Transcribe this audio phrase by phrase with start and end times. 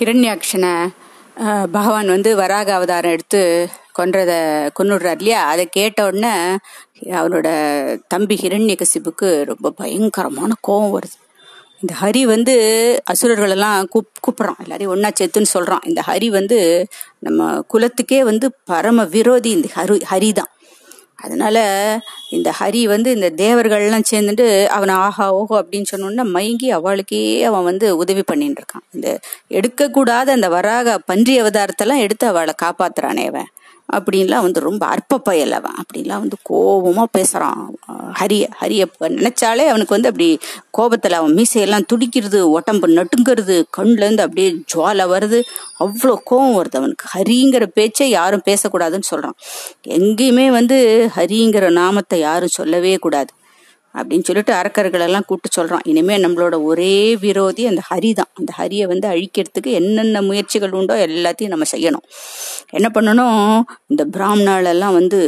[0.00, 0.74] ஹிரண்யாக்ஷனை
[1.72, 3.40] பகவான் வந்து வராக அவதாரம் எடுத்து
[3.98, 4.32] கொன்றத
[4.78, 5.40] கொன்னுடுறார் இல்லையா?
[5.46, 6.32] அதை கேட்ட உடனே
[7.18, 7.48] அவரோட
[8.08, 11.16] தம்பி ஹிரண்யகசிபுக்கு ரொம்ப பயங்கரமான கோபம் வருது.
[11.80, 12.54] இந்த ஹரி வந்து
[13.12, 14.60] அசுரர்களெல்லாம் கூப் கூப்பிட்றான்.
[14.64, 16.58] எல்லாரையும் ஒன்னா சேர்த்துன்னு சொல்கிறான் இந்த ஹரி வந்து
[17.18, 19.68] நம்ம குலத்துக்கே வந்து பரம விரோதி இந்த
[20.12, 20.52] ஹரி தான்
[21.20, 21.56] அதனால
[22.30, 27.96] இந்த ஹரி வந்து இந்த தேவர்கள்லாம் சேர்ந்துட்டு அவனை ஆஹா ஓஹோ அப்படின்னு சொன்னோன்னா மயங்கி அவளுக்கே அவன் வந்து
[27.96, 28.86] உதவி பண்ணிட்டு இருக்கான்.
[28.94, 29.08] இந்த
[29.50, 33.50] எடுக்கக்கூடாத அந்த வராக பன்றி அவதாரத்தெல்லாம் எடுத்து அவளை காப்பாத்துறானே அவன்.
[33.96, 37.60] அப்படின்லாம் வந்து ரொம்ப அற்ப பயல் அவன் அப்படின்லாம் வந்து கோபமாக பேசுகிறான்
[38.20, 38.82] ஹரிய ஹரிய
[39.18, 40.28] நினச்சாலே அவனுக்கு வந்து அப்படி
[40.70, 45.40] கோபத்தில் அவன் மீசையெல்லாம் துடிக்கிறது உடம்பு நட்டுங்கிறது கண்லேருந்து அப்படியே ஜுவாலை வருது.
[45.84, 47.06] அவ்வளோ கோபம் வருது அவனுக்கு.
[47.14, 49.36] ஹரிங்கிற பேச்சை யாரும் பேசக்கூடாதுன்னு சொல்கிறான்
[49.98, 50.78] எங்கேயுமே வந்து
[51.16, 53.30] ஹரிங்கிற நாமத்தை யாரும் சொல்லவே கூடாது.
[53.94, 58.30] அப்படின்னு சொல்லிட்டு அரக்கர்கள் எல்லாம் கூப்பிட்டு சொல்கிறான் இனிமே நம்மளோட ஒரே விரோதி அந்த ஹரி தான்.
[58.38, 62.04] அந்த ஹரியை வந்து அழிக்கிறதுக்கு என்னென்ன முயற்சிகள் உண்டோ எல்லாத்தையும் நம்ம செய்யணும்.
[62.78, 63.62] என்ன பண்ணணும்?
[63.86, 65.18] இந்த பிராமணாலெல்லாம் வந்து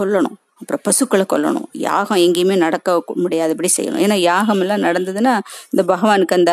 [0.00, 0.36] கொல்லணும்.
[0.60, 1.66] அப்புறம் பசுக்களை கொல்லணும்.
[1.86, 4.00] யாகம் எங்கேயுமே நடக்க முடியாதபடி செய்யணும்.
[4.04, 5.34] ஏன்னா யாகம் எல்லாம் நடந்ததுன்னா
[5.72, 6.52] இந்த பகவானுக்கு அந்த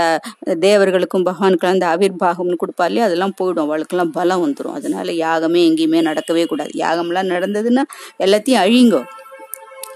[0.65, 3.07] தேவர்களுக்கும் பகவானுக்கு அந்த ஆவிர்வாகம்னு கொடுப்பா இல்லையா?
[3.09, 3.65] அதெல்லாம் போயிடும்.
[3.67, 6.73] அவளுக்கெல்லாம் பலம் வந்துடும் அதனால யாகமே எங்கேயுமே நடக்கவே கூடாது.
[6.85, 7.85] யாகம்லாம் நடந்ததுன்னா
[8.25, 9.01] எல்லாத்தையும் அழிங்கோ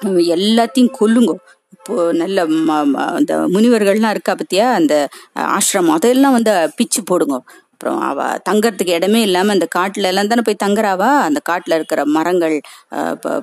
[0.06, 1.34] எல்லாத்தையும் கொல்லுங்க.
[1.72, 4.74] இப்போ நல்ல ம- அந்த முனிவர்கள்லாம் இருக்கா பத்தியா?
[4.74, 7.42] அந்த ஆசிரமம் அதெல்லாம் வந்து பிச்சு போடுங்க.
[7.72, 11.18] அப்புறம் அவ தங்கறதுக்கு இடமே இல்லாம அந்த காட்டுல எல்லாம் தானே போய் தங்குறாவா?
[11.18, 12.62] அந்த காட்டுல இருக்கிற மரங்கள்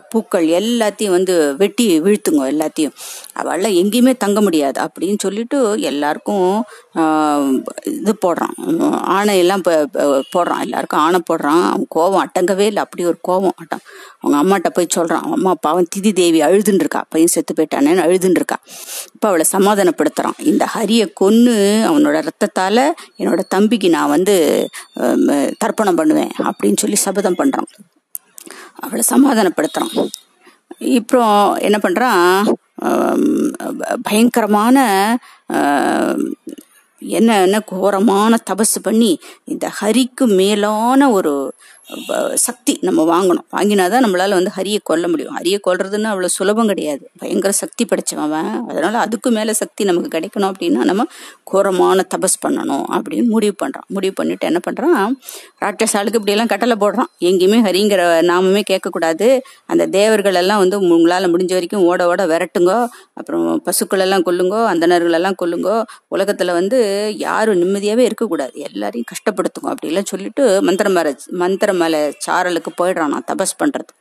[0.08, 2.92] பூக்கள் எல்லாத்தையும் வந்து வெட்டி வீழ்த்துங்க எல்லாத்தையும்.
[3.42, 4.80] அவள்லாம் எங்கேயுமே தங்க முடியாது.
[4.82, 6.64] அப்படின்னு சொல்லிட்டு எல்லாருக்கும்
[7.84, 8.91] இது போடுறான்.
[8.91, 9.86] ஆணை ஆணையெல்லாம்
[10.38, 10.60] போடுறான்.
[10.60, 11.70] எல்லாருக்கும் ஆணை போடுறான்.
[11.70, 12.82] அவன் கோவம் அட்டங்கவே இல்லை.
[12.82, 13.84] அப்படி ஒரு கோவம் அட்டம்
[14.27, 18.58] அவங்க அம்மாட்ட போய் சொல்றான் அம்மா பாவம் திதி தேவி அழுதுன்னு இருக்கா பையன் செத்து போயிட்டானேன்னு அழுதுன்னு இருக்கா
[19.14, 20.38] இப்ப அவளை சமாதானப்படுத்துறான்.
[20.50, 21.55] இந்த ஹரியை கொன்னு
[21.91, 22.78] அவனோட ரத்தத்தால
[23.19, 24.34] என்னோட தம்பிக்கு நான் வந்து
[25.64, 27.70] தர்ப்பணம் பண்ணுவேன் அப்படின்னு சொல்லி சபதம் பண்றான்.
[28.84, 29.94] அவளை சமாதானப்படுத்துறான்.
[30.98, 31.20] இப்போ
[31.66, 32.53] என்ன பண்றான்?
[34.03, 34.78] பயங்கரமான
[37.03, 39.10] என்ன என்ன கோரமான தபசு பண்ணி
[39.44, 41.32] இந்த ஹரிக்கு மேலான ஒரு
[42.34, 43.47] சக்தி நம்ம வாங்கணும்.
[43.52, 45.38] வாங்கினாதான் நம்மளால வந்து ஹரியை கொல்ல முடியும்.
[45.38, 47.10] ஹரியை கொல்றதுன்னு அவ்வளவு சுலபம் கிடையாது.
[47.19, 51.04] பயங்கர சக்தி படைச்சவன் அதனால் அதனால அதுக்கு மேல சக்தி நமக்கு கிடைக்கணும் அப்படின்னா நம்ம
[51.44, 53.86] கோரமான தபஸ் பண்ணணும் அப்படின்னு முடிவு பண்றான்.
[53.86, 55.12] முடிவு பண்ணிட்டு என்ன பண்றான்?
[55.60, 57.10] ராட்சசாலுக்கு இப்படி எல்லாம் கட்டளை போடுறான்.
[57.20, 59.41] எங்கேயுமே ஹரிங்கிற நாமமே கேட்கக்கூடாது.
[59.66, 65.12] அந்த தேவர்கள் எல்லாம் வந்து உங்களால முடிஞ்ச வரைக்கும் ஓட ஓட விரட்டுங்கோ அப்புறம் பசுக்கள் எல்லாம் கொல்லுங்கோ அந்தணர்கள்
[65.12, 65.82] எல்லாம் கொல்லுங்கோ
[66.16, 68.52] உலகத்துல வந்து யாரும் நிம்மதியாவே இருக்கக்கூடாது.
[68.60, 73.92] எல்லாரையும் கஷ்டப்படுத்துங்க அப்படிலாம் சொல்லிட்டு மந்திரம் மந்திரம் மேலே சாரலுக்கு போயிடுறான் நான் தபஸ் பண்றது.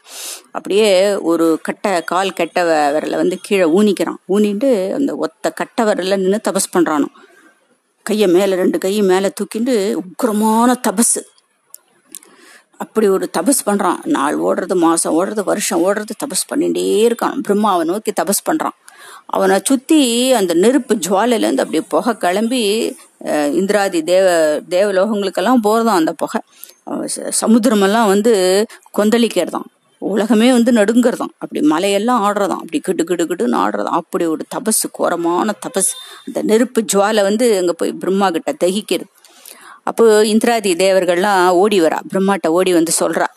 [0.52, 4.20] அப்படியே ஒரு கட்டை கால் கெட்ட விரலை வந்து கீழே ஊனிக்கிறான்.
[4.30, 7.06] ஊனிட்டு அந்த ஒத்த கட்டை விரல்ல நின்று தபஸ் பண்றானோ.
[8.04, 11.22] கையை மேல ரெண்டு கையும் மேல தூக்கிட்டு உக்கிரமான தபஸ்.
[12.78, 14.06] அப்படி ஒரு தபஸ் பண்றான்.
[14.06, 17.42] நாள் ஓடுறது மாசம் ஓடுறது வருஷம் ஓடுறது தபஸ் பண்ணிகிட்டே இருக்கான்.
[17.48, 18.76] பிரம்மாவை நோக்கி தபஸ் பண்றான்.
[19.26, 20.00] அவனை சுத்தி
[20.34, 22.62] அந்த நெருப்பு ஜுவாலையிலேருந்து அப்படியே புகை கிளம்பி
[23.60, 24.28] இந்திராதி தேவ
[24.76, 26.42] தேவலோகங்களுக்கெல்லாம் போகிறதான் அந்த புகை.
[27.42, 28.34] சமுத்திரமெல்லாம் வந்து
[28.98, 29.70] கொந்தளிக்கிறதான்
[30.02, 31.34] உலகமே வந்து நடுங்கிறதாம்.
[31.38, 32.62] அப்படி மலையெல்லாம் ஆடுறதாம்.
[32.64, 34.00] அப்படி கிடு கிடு கிடுன்னு ஆடுறதாம்.
[34.02, 35.92] அப்படி ஒரு தபசு கோரமான தபஸ்
[36.26, 39.10] அந்த நெருப்பு ஜுவாலை வந்து அங்கே போய் பிரம்மா கிட்ட தகிக்கிறது
[39.90, 41.98] அப்போ இந்திராதி தேவர்கள்லாம் ஓடி வரா.
[42.12, 43.28] பிரம்மாட்ட ஓடி வந்து சொல்றா.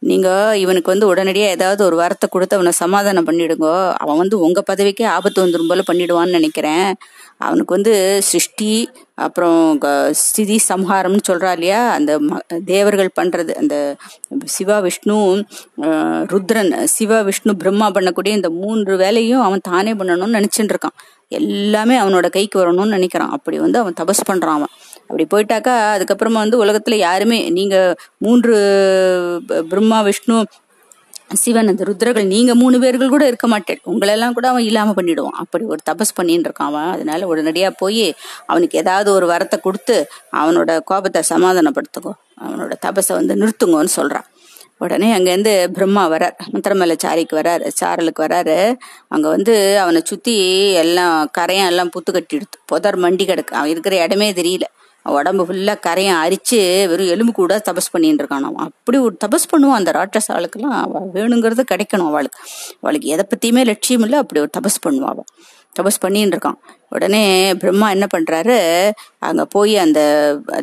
[0.00, 3.92] நீங்க இவனுக்கு வந்து உடனடியா ஏதாவது ஒரு வாரத்தை கொடுத்து அவனை சமாதானம் பண்ணிடுங்க.
[3.92, 6.94] அவன் வந்து உங்க பதவிக்கே ஆபத்து வந்துரும் போல பண்ணிடுவான்னு நினைக்கிறேன்.
[7.38, 11.90] அவனுக்கு வந்து சிருஷ்டி அப்புறம் க- ஸ்திதி சம்ஹாரம்னு சொல்றா இல்லையா?
[11.90, 13.96] அந்த ம- தேவர்கள் பண்றது அந்த
[14.44, 15.44] சிவா விஷ்ணு
[15.82, 20.98] ருத்ரன் சிவா விஷ்ணு பிரம்மா பண்ணக்கூடிய இந்த மூன்று வேலையும் அவன் தானே பண்ணணும்னு நினைச்சிட்டு இருக்கான்.
[21.28, 23.28] எல்லாமே அவனோட கைக்கு வரணும்னு நினைக்கிறான்.
[23.28, 24.66] அப்படி வந்து அவன் தபஸ் பண்றான் அவன்.
[25.10, 27.76] அப்படி போயிட்டாக்கா அதுக்கப்புறமா வந்து உலகத்துல யாருமே நீங்க
[28.26, 28.54] மூன்று
[29.70, 30.36] பிரம்மா விஷ்ணு
[31.42, 33.80] சிவன் அந்த ருத்ரர்கள் நீங்க மூணு பேர்கள் கூட இருக்க மாட்டேன்.
[33.90, 35.36] உங்களெல்லாம் கூட அவன் இல்லாம பண்ணிடுவான்.
[35.42, 36.88] அப்படி ஒரு தபஸ் பண்ணிட்டு இருக்கான் அவன்.
[36.94, 38.06] அதனால உடனடியா போய்
[38.46, 39.96] அவனுக்கு ஏதாவது ஒரு வரத்தை கொடுத்து
[40.40, 42.12] அவனோட கோபத்தை சமாதானப்படுத்துக்கோ
[42.44, 44.26] அவனோட தபஸை வந்து நிறுத்துங்கன்னு சொல்றான்.
[44.78, 46.36] உடனே அங்கேருந்து பிரம்மா வரார்.
[46.52, 48.58] முத்திரமலை சாரிக்கு வராரு சாரலுக்கு வராரு.
[49.14, 49.54] அங்கே வந்து
[49.84, 50.36] அவனை சுற்றி
[50.82, 53.54] எல்லாம் கரையும் எல்லாம் புத்து கட்டிடுது புதர் மண்டி கிடக்கு.
[53.60, 54.68] அவன் இருக்கிற இடமே தெரியல.
[55.02, 58.54] உடம்பு ஃபுல்லா கரையை அரிச்சு வெறும் எலும்பு கூட தபஸ் பண்ணிட்டு இருக்கான் அவன்.
[58.54, 60.80] அப்படி ஒரு தபஸ் பண்ணுவான் அந்த ராட்சஸ் ஆளுக்கெல்லாம்.
[60.80, 62.40] அவள் வேணுங்கிறது கிடைக்கணும் அவளுக்கு.
[62.80, 65.24] அவளுக்கு எதை பத்தியுமே லட்சியம் இல்லை அப்படி ஒரு தபஸ் பண்ணுவான் அவள்
[65.80, 66.54] தபஸ் பண்ணின்னு இருக்கான்.
[66.88, 68.90] உடனே பிரம்மா என்ன பண்றாரு?
[69.18, 70.00] அங்க போய் அந்த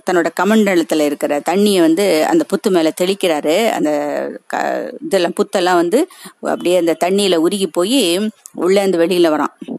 [0.09, 3.69] தன்னோட கமண்டலத்துல இருக்கிற தண்ணியை வந்து அந்த புத்து மேல தெளிக்கிறாரு.
[3.69, 3.91] அந்த
[4.47, 4.57] க
[5.01, 6.07] இதெல்லாம் புத்தெல்லாம் வந்து
[6.41, 8.17] அப்படியே அந்த தண்ணியில உருகி போய்
[8.57, 9.76] உள்ளேந்து வெளியில வரான்.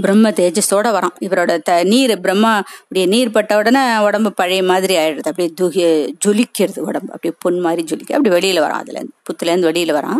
[0.00, 1.14] பிரம்ம தேஜஸோட வரான்.
[1.20, 5.22] இவரோட த நீர் பிரம்மா அப்படியே நீர் பட்ட உடனே உடம்பு பழைய மாதிரி ஆயிடுது.
[5.22, 7.12] அப்படியே துகி ஜொலிக்கிறது உடம்பு.
[7.12, 8.12] அப்படியே பொன் மாதிரி ஜொலிக்க.
[8.12, 10.18] அப்படி வெளியில வரான் அதுலேருந்து புத்துலேருந்து வெளியில வரான்.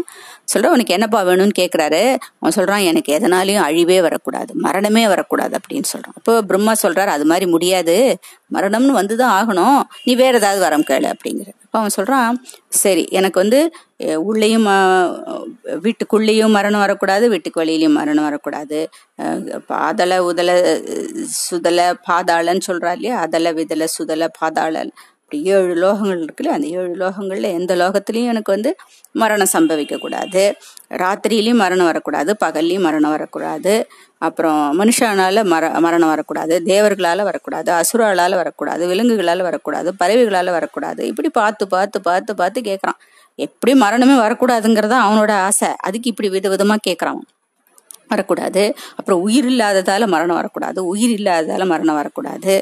[0.55, 4.55] சொல்ற உனக்கு என்னப்பா வேணும்னு கேட்குறாரு அவன் சொல்றான் எனக்கு எதனாலையும் அழிவே வரக்கூடாது.
[4.55, 5.59] மரணமே வரக்கூடாது.
[5.59, 6.15] அப்படின்னு சொல்றான்.
[6.15, 8.19] அப்போ பிரம்மா சொல்றாரு அது மாதிரி முடியாது.
[8.53, 9.83] மரணம்னு வந்துதான் ஆகணும்.
[10.05, 12.37] நீ வேற ஏதாவது வரம் கேளு அப்படிங்கிற அப்போ அவன் சொல்கிறான்
[12.83, 13.59] சரி எனக்கு வந்து
[14.29, 14.67] உள்ளேயும்
[15.85, 18.79] வீட்டுக்குள்ளேயும் மரணம் வரக்கூடாது வீட்டுக்கு வெளியிலையும் மரணம் வரக்கூடாது.
[19.71, 20.51] பாதள உதள உதல
[21.47, 21.79] சுதல
[22.09, 23.17] பாதாளன்னு சொல்கிறா இல்லையா?
[23.27, 24.93] அதள விதள சுதல பாதாளன்
[25.33, 28.71] இப்படி ஏழு லோகங்கள் இருக்குல்ல அந்த ஏழு லோகங்கள்ல எந்த லோகத்திலையும் எனக்கு வந்து
[29.13, 30.43] மரணம் சம்பவிக்க கூடாது
[31.63, 33.73] மரணம் வரக்கூடாது பகல்லையும் மரணம் வரக்கூடாது.
[34.19, 41.03] அப்புறம் மனுஷனால மர மரணம் வரக்கூடாது தேவர்களால வரக்கூடாது அசுராளால வரக்கூடாது விலங்குகளால வரக்கூடாது பறவைகளால வரக்கூடாது.
[41.07, 43.01] இப்படி பார்த்து பார்த்து பார்த்து பார்த்து கேட்கறான்
[43.39, 45.71] எப்படி மரணமே வரக்கூடாதுங்கிறதா அவனோட ஆசை.
[45.89, 47.21] அதுக்கு இப்படி வித விதமா கேட்கறான்
[48.09, 48.63] வரக்கூடாது.
[48.97, 50.81] அப்புறம் உயிர் இல்லாததால மரணம் வரக்கூடாது.
[50.87, 52.55] உயிர் இல்லாததால மரணம் வரக்கூடாது.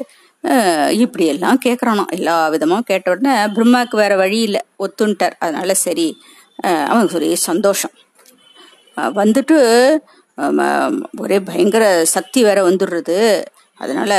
[1.03, 4.61] இப்படியெல்லாம் கேட்குறானோ எல்லா விதமும் கேட்ட உடனே பிரம்மாவுக்கு வேற வழி இல்லை.
[4.85, 5.35] ஒத்துன்ட்டார்.
[5.39, 6.07] அதனால சரி
[6.89, 7.93] அவனுக்கு ஒரே சந்தோஷம்.
[9.21, 9.57] வந்துட்டு
[11.23, 13.17] ஒரே பயங்கர சக்தி வேற வந்துடுறது.
[13.79, 14.11] அதனால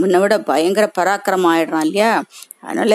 [0.00, 2.12] முன்ன விட பயங்கர பராக்கிரமம் ஆயிடுறான் இல்லையா?
[2.66, 2.94] அதனால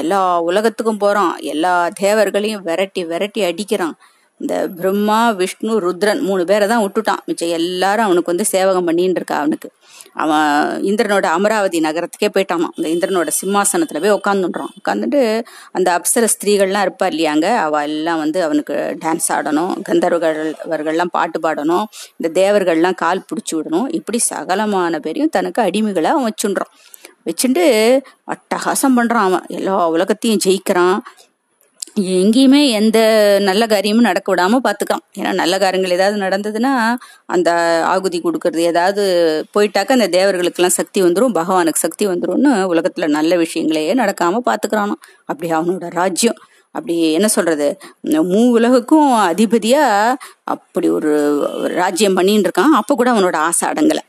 [0.00, 1.34] எல்லா உலகத்துக்கும் போறான்.
[1.52, 3.94] எல்லா தேவர்களையும் விரட்டி விரட்டி அடிக்கிறான்.
[4.40, 7.22] இந்த பிரம்மா விஷ்ணு ருத்ரன் மூணு பேரை தான் விட்டுட்டான்.
[7.26, 9.70] மிச்சம் எல்லாரும் அவனுக்கு வந்து சேவகம் பண்ணின்னு இருக்கா அவனுக்கு.
[10.14, 15.42] அவன் இந்திரனோட அமராவதி நகரத்துக்கே போயிட்டானான் அந்த இந்திரனோட சிம்மாசனத்துல போய் உட்காந்துடுறான் உட்காந்துட்டு
[15.72, 21.84] அந்த அப்சர ஸ்திரீகள்லாம் இருப்பா இல்லையாங்க அவ எல்லாம் வந்து அவனுக்கு டான்ஸ் ஆடணும் கந்தர்வர்கள் அவர்கள்லாம் பாட்டு பாடணும்
[22.16, 23.94] இந்த தேவர்கள்லாம் கால் பிடிச்சி விடணும்.
[23.94, 26.72] இப்படி சகலமான பேரையும் தனக்கு அடிமைகளை அவன் வச்சுன்றான்.
[27.26, 27.64] வச்சுட்டு
[28.26, 29.44] அட்டகாசம் பண்றான் அவன்.
[29.48, 30.98] எல்லா உலகத்தையும் ஜெயிக்கிறான்.
[31.96, 32.98] எங்கேயுமே எந்த
[33.40, 36.94] நல்ல காரியமும் நடக்க விடாம பாத்துக்கான் ஏன்னா நல்ல காரியங்கள் ஏதாவது நடந்ததுன்னா
[37.26, 37.50] அந்த
[37.86, 38.58] ஆகுதி கொடுக்கறது.
[38.58, 39.02] ஏதாவது
[39.58, 44.92] போயிட்டாக்க அந்த தேவர்களுக்கெல்லாம் சக்தி வந்துடும் பகவானுக்கு சக்தி வந்துரும்னு உலகத்துல நல்ல விஷயங்களையே நடக்காம பாத்துக்கிறானோ.
[45.24, 46.36] அப்படி அவனோட ராஜ்யம்.
[46.70, 47.78] அப்படி என்ன சொல்றது?
[48.04, 50.14] மூ உலகுக்கும் அதிபதியா
[50.44, 51.12] அப்படி ஒரு
[51.68, 52.76] ராஜ்யம் பண்ணிட்டு இருக்கான்.
[52.80, 54.04] அப்ப கூட அவனோட ஆசை அடங்கலை.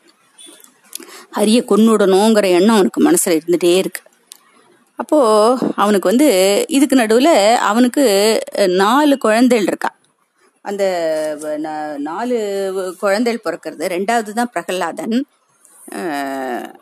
[1.32, 4.02] அரிய கொன்னுடணுங்கிற எண்ணம் அவனுக்கு மனசுல இருந்துட்டே இருக்கு.
[5.02, 6.28] அப்போ அவனுக்கு வந்து
[6.68, 9.96] இதுக்கு நடுவுல அவனுக்கு நாலு குழந்தைகள் இருக்கா.
[10.62, 12.38] அந்த நாலு
[13.00, 13.92] குழந்தைகள் பிறக்கிறது.
[13.96, 15.26] ரெண்டாவது தான் பிரகலாதன்.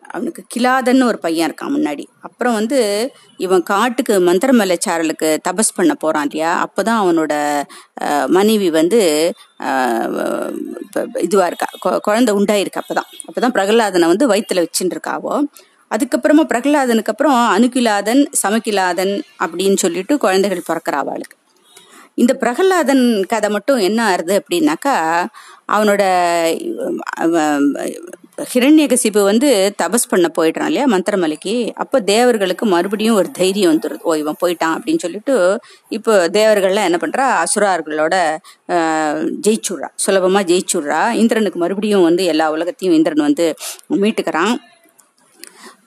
[0.07, 2.05] அவனுக்கு கிலாதன் ஒரு பையன் இருக்கான் முன்னாடி.
[2.21, 6.51] அப்புறம் வந்து இவன் காட்டுக்கு மந்திரமலை சாரலுக்கு தபஸ் பண்ண போறான் இல்லையா?
[6.65, 7.61] அப்பதான் அவனோட
[8.27, 9.33] மனைவி வந்து
[9.63, 11.65] இதுவாக இப்ப இதுவா இருக்கா.
[11.85, 13.09] கொ- குழந்தை உண்டாயிருக்கு அப்பதான்.
[13.27, 15.43] அப்பதான் பிரகலாதனை வந்து வயிற்றுல வச்சுட்டு இருக்காவோ
[15.95, 19.13] அதுக்கப்புறமா பிரகலாதனுக்கு அப்புறம் அணுகிலாதன் சமகிலாதன்
[19.43, 21.35] அப்படின்னு சொல்லிட்டு குழந்தைகள் பிறக்கிறா அவளுக்கு.
[22.21, 24.95] இந்த பிரகலாதன் கதை மட்டும் என்ன ஆறுது அப்படின்னாக்கா
[25.75, 26.03] அவனோட
[28.51, 29.49] ஹிரண்யகசிபு வந்து
[29.81, 31.53] தபஸ் பண்ண போயிடுறான் இல்லையா மந்திரமலைக்கு.
[31.83, 35.35] அப்போ தேவர்களுக்கு மறுபடியும் ஒரு தைரியம் வந்துடுது ஓ இவன் போயிட்டான் அப்படின்னு சொல்லிட்டு
[35.97, 38.15] இப்போ தேவர்கள்லாம் என்ன பண்ணுறா அசுரார்களோட
[39.47, 39.89] ஜெயிச்சுடுறா.
[40.05, 41.01] சுலபமாக ஜெயிச்சுடுறா.
[41.21, 43.47] இந்திரனுக்கு மறுபடியும் வந்து எல்லா உலகத்தையும் இந்திரன் வந்து
[44.03, 44.55] மீட்டுக்கிறான்.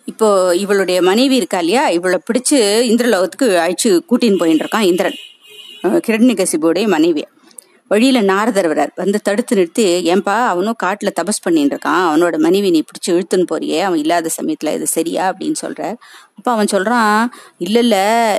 [0.04, 1.88] இப்போ இவளுடைய மனைவி இருக்கா இல்லையா?
[1.88, 2.58] இவளை பிடிச்சு
[2.90, 5.19] இந்திரலோகத்துக்கு அழைச்சு கூட்டின்னு போயின்னு இருக்கான் இந்திரன்.
[5.82, 7.25] கிரண்யகசிபுடைய மனைவி.
[7.88, 12.02] வழியில நாரதர் வரார் வந்து தடுத்து நிறுத்தி ஏன்பா அவனும் காட்டுல தபஸ் பண்ணிட்டு இருக்கான்.
[12.10, 13.81] அவனோட மனைவி நீ பிடிச்சி இழுத்துன்னு போறியே.
[13.81, 15.32] அவன் இல்லாத சமயத்துல இது சரியா?
[15.32, 15.96] அப்படின்னு சொல்றார்.
[16.37, 17.26] அப்ப அவன் சொல்றான்
[17.58, 17.96] இல்ல இல்ல.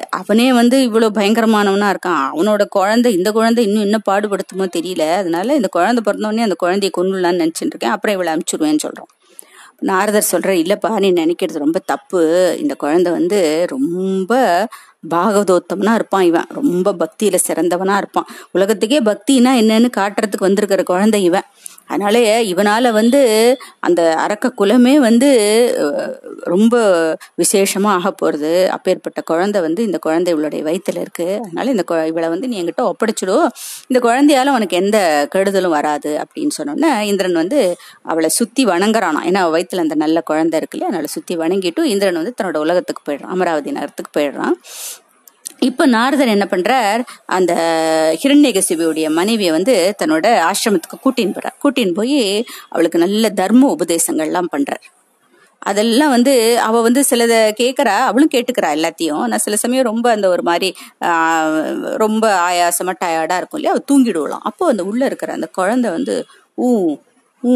[0.09, 2.23] அவனே வந்து இவ்வளவு பயங்கரமானவனா இருக்கான்.
[2.33, 5.13] அவனோட குழந்தை இந்த குழந்தை இன்னும் என்ன பாடுபடுத்துமோ தெரியல.
[5.13, 7.91] அதனால இந்த குழந்தை பிறந்தோடனே அந்த குழந்தைய கொண்டுலான்னு நினைச்சிட்டு இருக்கேன்.
[7.91, 9.11] அப்புறம் இவளை அனுப்பிச்சுடுவேன்னு சொல்றான்.
[9.83, 12.21] நாரதர் சொல்ற இல்லப்பா நீ நினைக்கிறது ரொம்ப தப்பு.
[12.59, 14.33] இந்த குழந்தை வந்து ரொம்ப
[15.09, 16.47] பாகவதோத்தமனா இருப்பான் இவன்.
[16.49, 18.27] ரொம்ப பக்தியில சிறந்தவனா இருப்பான்.
[18.51, 21.47] உலகத்துக்கே பக்தினா என்னன்னு காட்டுறதுக்கு வந்திருக்கிற குழந்தை இவன்.
[21.93, 23.21] அதனால இவனால வந்து
[23.79, 25.31] அந்த அரக்க குலமே வந்து
[26.37, 26.77] ரொம்ப
[27.37, 28.67] விசேஷமா ஆக போறது.
[28.67, 31.39] அப்பேற்பட்ட குழந்தை வந்து இந்த குழந்தை இவளுடைய வயிற்றுல இருக்கு.
[31.43, 33.47] அதனால இந்த குழ- இவளை வந்து நீ என்கிட்ட ஒப்படைச்சிடும்
[33.87, 39.21] இந்த குழந்தையால உனக்கு எந்த கெடுதலும் வராது அப்படின்னு சொன்னோன்னே இந்திரன் வந்து அவளை சுத்தி வணங்குறானா.
[39.25, 43.25] ஏன்னா வயிற்றுல அந்த நல்ல குழந்தை இருக்குல்ல அதனால சுத்தி வணங்கிட்டு இந்திரன் வந்து தன்னோட உலகத்துக்கு போயிடுறான்.
[43.25, 44.53] அமராவதி நகரத்துக்கு போயிடுறான்.
[45.67, 47.01] இப்ப நாரதர் என்ன பண்றார்?
[47.27, 47.53] அந்த
[48.21, 51.57] ஹிரண்யகசிபியுடைய மனைவியை வந்து தன்னோட ஆசிரமத்துக்கு கூட்டின்னு போறார்.
[51.63, 52.17] கூட்டின்னு போய்
[52.69, 54.83] அவளுக்கு நல்ல தர்ம உபதேசங்கள்லாம் பண்றார்.
[55.61, 59.23] அதெல்லாம் வந்து அவ வந்து சிலத கேட்கறா அவளும் கேட்டுக்கிறா எல்லாத்தையும்.
[59.31, 60.69] நான் சில சமயம் ரொம்ப அந்த ஒரு மாதிரி
[62.03, 63.75] ரொம்ப ஆயாசமா டயர்டா இருக்கும் இல்லையா?
[63.75, 66.15] அவ தூங்கிடுவலாம் அப்போ அந்த உள்ள இருக்கிற அந்த குழந்தை வந்து
[66.57, 66.69] ஊ
[67.43, 67.53] ஊ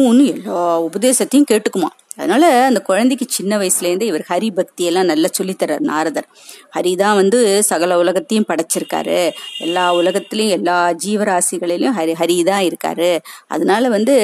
[0.00, 0.56] ஊன்னு எல்லா
[0.88, 6.28] உபதேசத்தையும் கேட்டுக்குமா அதனால அந்த குழந்தைக்கு சின்ன வயசுலேருந்து இவர் ஹரி பக்தி எல்லாம் நல்லா சொல்லித்தரார் நாரதர்.
[6.76, 7.38] ஹரி தான் வந்து
[7.70, 9.18] சகல உலகத்தையும் படைச்சிருக்காரு.
[9.66, 13.10] எல்லா உலகத்திலையும் எல்லா ஜீவராசிகளிலையும் ஹரி ஹரி தான் இருக்காரு.
[13.54, 14.14] அதனால வந்து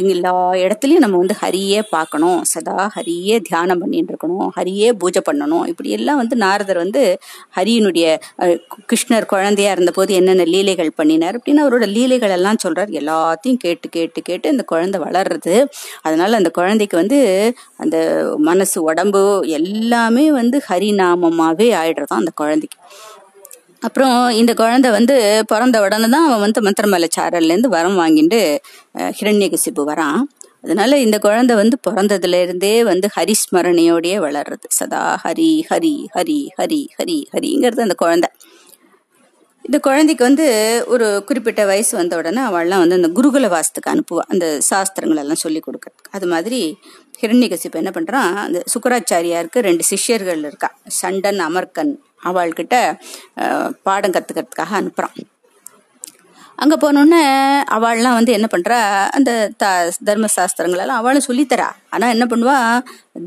[0.00, 2.40] எல்லா இடத்துலையும் நம்ம வந்து ஹரியே பார்க்கணும்.
[2.52, 5.64] சதா ஹரியே தியானம் பண்ணிட்டு இருக்கணும் ஹரியே பூஜை பண்ணணும்.
[5.72, 7.04] இப்படி எல்லாம் வந்து நாரதர் வந்து
[7.58, 8.06] ஹரியினுடைய
[8.92, 12.92] கிருஷ்ணர் குழந்தையா இருந்தபோது என்னென்ன லீலைகள் பண்ணினார் அப்படின்னு அவரோட லீலைகள் எல்லாம் சொல்றார்.
[13.02, 15.54] எல்லாத்தையும் கேட்டு கேட்டு கேட்டு அந்த குழந்தை வளர்றது.
[16.06, 17.20] அதனால அந்த குழந்தைக்கு வந்து
[17.76, 17.96] அந்த
[18.48, 19.22] மனசு உடம்பு
[19.58, 22.78] எல்லாமே வந்து ஹரிநாமமாகவே ஆயிடுறதும் அந்த குழந்தைக்கு.
[23.80, 25.16] அப்புறம் இந்த குழந்தை வந்து
[25.46, 28.40] பிறந்த உடனே தான் அவன் வந்து மந்திரமலை சாரல்லேருந்து வரம் வாங்கிட்டு
[29.18, 30.20] ஹிரண்யகசிப்பு வரான்.
[30.64, 34.66] அதனால இந்த குழந்தை வந்து பிறந்ததுல இருந்தே வந்து ஹரிஸ்மரணையோடயே வளர்றது.
[34.78, 38.30] சதா ஹரி ஹரி ஹரி ஹரி ஹரி ஹரிங்கிறது அந்த குழந்தை.
[39.64, 40.44] இந்த குழந்தைக்கு வந்து
[40.86, 45.60] ஒரு குறிப்பிட்ட வயசு வந்த உடனே அவள்லாம் வந்து அந்த குருகுல வாசத்துக்கு அனுப்புவா அந்த சாஸ்திரங்கள் எல்லாம் சொல்லி
[45.60, 46.60] கொடுக்கறதுக்கு அது மாதிரி
[47.22, 50.70] ஹிரண்யகசிப்பு என்ன பண்ணுறான் அந்த சுக்கராச்சாரியாருக்கு ரெண்டு சிஷ்யர்கள் இருக்கா.
[51.00, 51.94] சண்டன் அமர்கன்
[52.28, 52.76] அவள்கிட்ட
[53.88, 55.16] பாடம் கற்றுக்கிறதுக்காக அனுப்புகிறான்
[56.62, 57.22] அங்கே போனோடனே
[57.76, 58.78] அவள்லாம் வந்து என்ன பண்ணுறா
[59.16, 59.30] அந்த
[59.62, 59.66] த
[60.08, 60.28] தர்ம
[61.00, 61.68] அவளும் சொல்லித்தரா.
[61.94, 62.56] ஆனால் என்ன பண்ணுவா?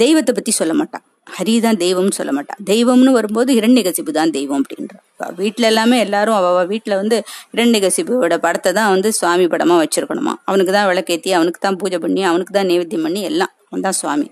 [0.04, 1.06] தெய்வத்தை பற்றி சொல்ல மாட்டான்
[1.36, 4.96] ஹரிதான் தெய்வம்னு சொல்ல மாட்டான் தெய்வம்னு வரும்போது இரண்யகசிபு தான் தெய்வம் அப்படின்ற.
[5.42, 7.18] வீட்டில் எல்லாமே எல்லாரும் அவ வீட்டில் வந்து
[7.56, 10.34] இரண்யகசிபுவோட படத்தை தான் வந்து சுவாமி படமாக வச்சிருக்கணுமா?
[10.50, 13.54] அவனுக்கு தான் விளக்கேற்றி அவனுக்கு தான் பூஜை பண்ணி அவனுக்கு தான் நைவேத்தியம் பண்ணி எல்லாம்.
[13.72, 14.28] அவன் தான் சுவாமி.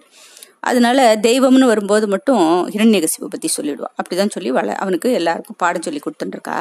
[0.62, 3.90] அதனால தெய்வம்னு வரும்போது மட்டும் ஹிரண்யகசிபு பற்றி சொல்லிடுவா.
[3.98, 6.60] அப்படிதான் சொல்லி வள அவனுக்கு எல்லாருக்கும் பாடம் சொல்லி கொடுத்துட்டுருக்கா.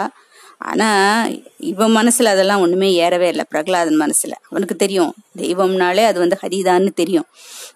[0.63, 1.33] ஆனால்
[1.71, 4.35] இவன் மனசில் அதெல்லாம் ஒன்றுமே ஏறவே இல்லை பிரகலாதன் மனசில்.
[4.51, 7.27] அவனுக்கு தெரியும் தெய்வம்னாலே அது வந்து ஹரிதான்னு தெரியும்.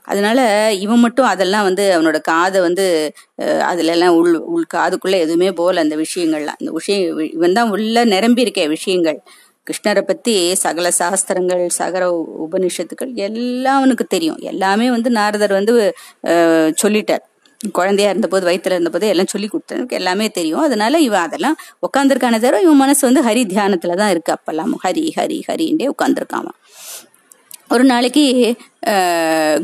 [0.04, 0.38] அதனால
[0.78, 2.84] இவன் மட்டும் அதெல்லாம் வந்து அவனோட காதை வந்து
[3.42, 3.62] அஹ்,
[4.16, 6.60] உள் உள் காதுக்குள்ளே எதுவுமே போகல அந்த விஷயங்கள்லாம்.
[6.60, 9.20] இந்த விஷயம் இவன் தான் உள்ள நிரம்பி விஷயங்கள்.
[9.66, 12.04] கிருஷ்ணரை பத்தி சகல சாஸ்திரங்கள் சகர
[12.44, 14.38] உபனிஷத்துக்கள் எல்லாம் அவனுக்கு தெரியும்.
[14.52, 15.74] எல்லாமே வந்து நாரதர் வந்து
[16.82, 17.24] சொல்லிட்டார்.
[17.78, 20.62] குழந்தையா இருந்தபோது வயிற்றுல இருந்தபோது எல்லாம் சொல்லி கொடுத்தனுக்கு எல்லாமே தெரியும்.
[20.68, 24.34] அதனால இவன் அதெல்லாம் உட்காந்துருக்கான தவிர இவன் மனசு வந்து ஹரி தியானத்துல தான் இருக்கு.
[24.36, 26.50] அப்பெல்லாம் ஹரி ஹரி ஹரின்றே உட்காந்துருக்கான்
[27.74, 28.24] ஒரு நாளைக்கு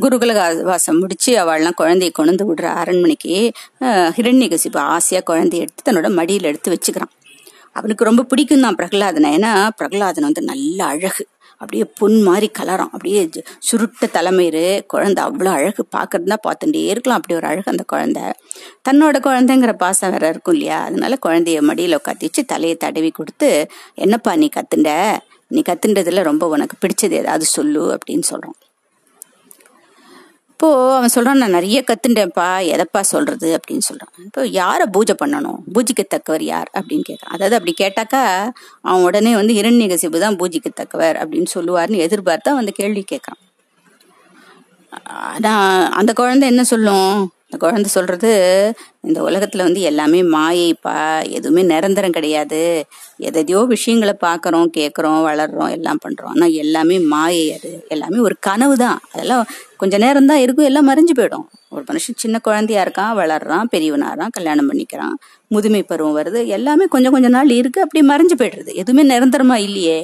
[0.02, 0.32] குருகுல
[0.68, 3.32] வாசம் முடிச்சு அவள்லாம் குழந்தைய கொண்டு வந்து விடுற அரண்மனைக்கு
[4.18, 7.12] ஹிரண்யகசிப்பு ஆசையா குழந்தைய எடுத்து தன்னோட மடியில் எடுத்து வச்சுக்கிறான்.
[7.78, 9.30] அவனுக்கு ரொம்ப பிடிக்கும் தான் பிரகலாதனை.
[9.38, 11.24] ஏன்னா பிரகலாதன் வந்து நல்ல அழகு.
[11.60, 12.90] அப்படியே பொன் மாதிரி கலரம்.
[12.92, 13.20] அப்படியே
[13.68, 17.18] சுருட்ட தலைமையிறு குழந்தை அவ்வளோ அழகு பார்க்கறதுனா பார்த்துட்டே இருக்கலாம்.
[17.20, 18.24] அப்படி ஒரு அழகு அந்த குழந்தை.
[18.88, 20.80] தன்னோட குழந்தைங்கிற பாசம் வேற இருக்கும் இல்லையா?
[20.88, 23.50] அதனால குழந்தைய மடியில் உட்காத்தி வச்சு தலையை தடவி கொடுத்து
[23.94, 24.92] என்னப்பா நீ கத்துண்ட?
[25.48, 28.58] நீ கத்துண்டதில் ரொம்ப உனக்கு பிடிச்சது ஏதாவது சொல்லு அப்படின்னு சொல்கிறோம்
[30.66, 33.48] இப்போ அவன் சொல்றான் நான் நிறைய கத்துட்டேன்ப்பா எதப்பா சொல்றது?
[33.56, 34.10] அப்படின்னு சொல்றான்.
[34.24, 35.58] இப்போ யாரை பூஜை பண்ணணும்?
[35.74, 36.70] பூஜிக்கத்தக்கவர் யார்?
[36.74, 38.22] அப்படின்னு கேட்கறான் அதாவது அப்படி கேட்டாக்கா
[38.80, 43.40] அவன் உடனே வந்து இரண்யகசிபு தான் பூஜிக்கத்தக்கவர் அப்படின்னு சொல்லுவார்னு எதிர்பார்த்தா அந்த கேள்வி கேட்கான்
[45.26, 45.52] ஆனா
[45.92, 47.14] அந்த குழந்தை என்ன சொல்லும்?
[47.52, 48.30] இந்த குழந்தை சொல்றது
[49.00, 50.94] இந்த உலகத்துல வந்து எல்லாமே மாயைப்பா
[51.28, 52.62] எதுவுமே நிரந்தரம் கிடையாது.
[53.28, 56.32] எதையோ விஷயங்களை பார்க்குறோம் கேட்குறோம் வளர்றோம் எல்லாம் பண்றோம்.
[56.34, 57.70] ஆனால் எல்லாமே மாயை அது.
[57.88, 59.44] எல்லாமே ஒரு கனவு தான் அதெல்லாம்
[59.76, 61.46] கொஞ்ச நேரம் தான் இருக்கும் எல்லாம் மறைஞ்சு போயிடும்.
[61.68, 65.14] ஒரு மனுஷன் சின்ன குழந்தையா இருக்கான் வளர்றான் பெரியவனாறான் கல்யாணம் பண்ணிக்கிறான்
[65.48, 66.42] முதுமை பருவம் வருது.
[66.46, 68.72] எல்லாமே கொஞ்சம் கொஞ்ச நாள் இருக்கு அப்படி மறைஞ்சு போயிடுறது.
[68.74, 69.98] எதுவுமே நிரந்தரமா இல்லையே.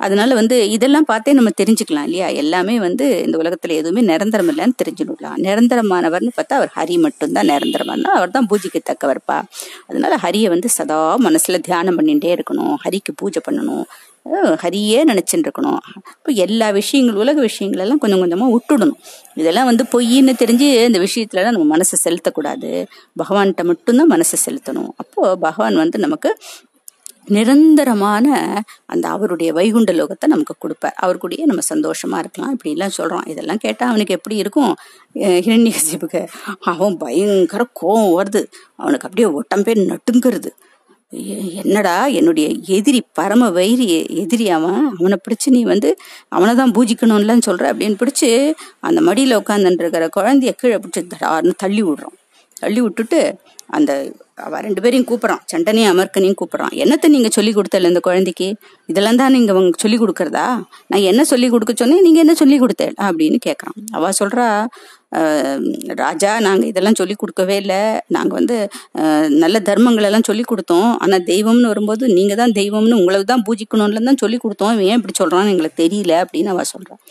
[0.00, 2.28] அதனால வந்து இதெல்லாம் பார்த்தே நம்ம தெரிஞ்சுக்கலாம் இல்லையா?
[2.42, 8.34] எல்லாமே வந்து இந்த உலகத்துல எதுவுமே நிரந்தரம் இல்லைன்னு தெரிஞ்சுக்கலாம் நிரந்தரமானவர்னு பார்த்தா அவர் ஹரி மட்டும்தான் நிரந்தரமானா அவர்
[8.36, 9.38] தான் பூஜைக்கத்தக்கவர்ப்பா.
[9.86, 12.76] அதனால ஹரியை வந்து சதா மனசுல தியானம் பண்ணிட்டே இருக்கணும்.
[12.84, 13.84] ஹரிக்கு பூஜை பண்ணணும்.
[14.62, 15.78] ஹரியே நினைச்சுட்டு இருக்கணும்
[16.14, 18.98] இப்போ எல்லா விஷயங்கள் உலக விஷயங்கள் எல்லாம் கொஞ்சம் கொஞ்சமாக விட்டுடணும்.
[19.40, 22.70] இதெல்லாம் வந்து பொய்ன்னு தெரிஞ்சு இந்த விஷயத்துலலாம் நம்ம மனசை செலுத்தக்கூடாது.
[23.20, 24.90] பகவான்கிட்ட மட்டும்தான் மனசை செலுத்தணும்.
[25.02, 26.30] அப்போது பகவான் வந்து நமக்கு
[27.28, 28.26] நிரந்தரமான
[28.86, 30.94] அந்த அவருடைய வைகுண்ட லோகத்தை நமக்கு கொடுப்பார்.
[30.96, 32.56] அவர் கூடயே நம்ம சந்தோஷமா இருக்கலாம்.
[32.56, 34.76] இப்படிலாம் சொல்றோம் இதெல்லாம் கேட்டால் அவனுக்கு எப்படி இருக்கும்?
[35.14, 36.28] அஹ் ஹிரண்யகசிபுக்கு
[36.60, 38.44] அவன் பயங்கர கோவம் வருது.
[38.76, 40.50] அவனுக்கு அப்படியே ஒட்டம்பே நட்டுங்கிறது
[41.64, 44.96] என்னடா என்னுடைய எதிரி பரம வைரி எதிரி அவன்?
[44.98, 45.96] அவனை பிடிச்சி நீ வந்து
[46.28, 51.82] அவனை தான் பூஜிக்கணும்லாம் சொல்ற அப்படின்னு பிடிச்சி அந்த மடியில் உட்காந்துட்டு இருக்கிற குழந்தைய கீழே பிடிச்சி தடார்னு தள்ளி
[51.82, 52.16] விடுறான்.
[52.62, 53.20] தள்ளி விட்டுட்டு
[53.76, 53.92] அந்த
[54.44, 55.40] அவ ரெண்டு பேரையும் கூப்பிட்றான்.
[55.52, 56.74] சண்டனையும் அமர்க்கனையும் கூப்பிட்றான்.
[56.82, 58.46] என்னத்தை நீங்கள் சொல்லி கொடுத்தல இந்த குழந்தைக்கு?
[58.90, 60.44] இதெல்லாம் தான் நீங்கள் அவங்க சொல்லி கொடுக்குறதா?
[60.90, 62.94] நான் என்ன சொல்லி கொடுக்க சொன்னேன் நீங்கள் என்ன சொல்லி கொடுத்தேன்?
[63.06, 64.46] அப்படின்னு கேட்குறான் அவள் சொல்கிறா
[66.02, 67.80] ராஜா நாங்கள் இதெல்லாம் சொல்லி கொடுக்கவே இல்லை.
[68.16, 68.56] நாங்கள் வந்து
[69.42, 70.90] நல்ல தர்மங்களெல்லாம் சொல்லி கொடுத்தோம்.
[71.04, 74.74] ஆனால் தெய்வம்னு வரும்போது நீங்கள் தான் தெய்வம்னு உங்களை தான் பூஜிக்கணும்ல தான் சொல்லி கொடுத்தோம்.
[74.90, 77.02] ஏன் இப்படி சொல்கிறான்னு எங்களுக்கு தெரியல அப்படின்னு அவள் சொல்கிறான்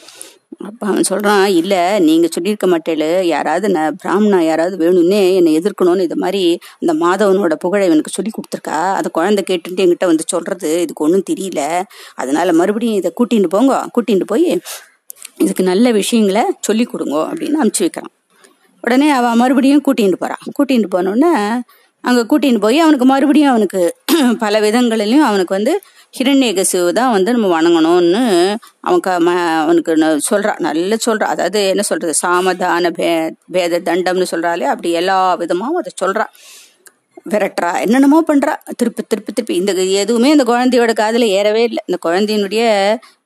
[0.60, 6.18] அப்போ அவன் சொல்கிறான் இல்லை நீங்கள் சொல்லியிருக்க மாட்டேலு யாராவது நான் பிராமணா யாராவது வேணும்னே என்னை எதிர்க்கணும்னு இது
[6.24, 6.42] மாதிரி
[6.82, 8.80] அந்த மாதவனோட புகழை இவனுக்கு சொல்லி கொடுத்துருக்கா?
[9.00, 11.62] அந்த குழந்தை கேட்டுட்டு என்கிட்ட வந்து சொல்கிறது இதுக்கு ஒன்றும் தெரியல.
[12.16, 13.74] அதனால மறுபடியும் இதை கூட்டிகிட்டு போங்க.
[13.96, 14.48] கூட்டிகிட்டு போய்
[15.44, 18.12] இதுக்கு நல்ல விஷயங்களை சொல்லி கொடுங்க அப்படின்னு அனுப்பிச்சி வைக்கிறான்.
[18.84, 21.32] உடனே அவன் மறுபடியும் கூட்டிகிட்டு போகிறான் கூட்டிகிட்டு போனோடனே
[22.04, 23.80] அங்கே கூட்டிகிட்டு போய் அவனுக்கு மறுபடியும் அவனுக்கு
[24.44, 25.74] பல விதங்களிலையும் அவனுக்கு வந்து
[26.20, 32.14] ஹிரண்யகசிவு தான் வந்து நம்ம வணங்கணும்னு அவனுக்கு ம அவனுக்கு ந- சொல்றான் நல்லா சொல்றான் அதாவது என்ன சொல்றது?
[32.26, 33.10] சாமதான பே
[33.52, 36.32] பேத தண்டம்னு சொல்றாலே அப்படி எல்லா விதமாகவும் அதை சொல்றான்
[37.30, 37.82] விரட்டுறா.
[37.82, 38.56] என்னென்னமோ பண்றா.
[38.76, 39.56] திருப்பி திருப்பி திருப்பி.
[39.56, 41.84] இந்த எதுவுமே இந்த குழந்தையோட காதில் ஏறவே இல்லை.
[41.86, 42.64] இந்த குழந்தையினுடைய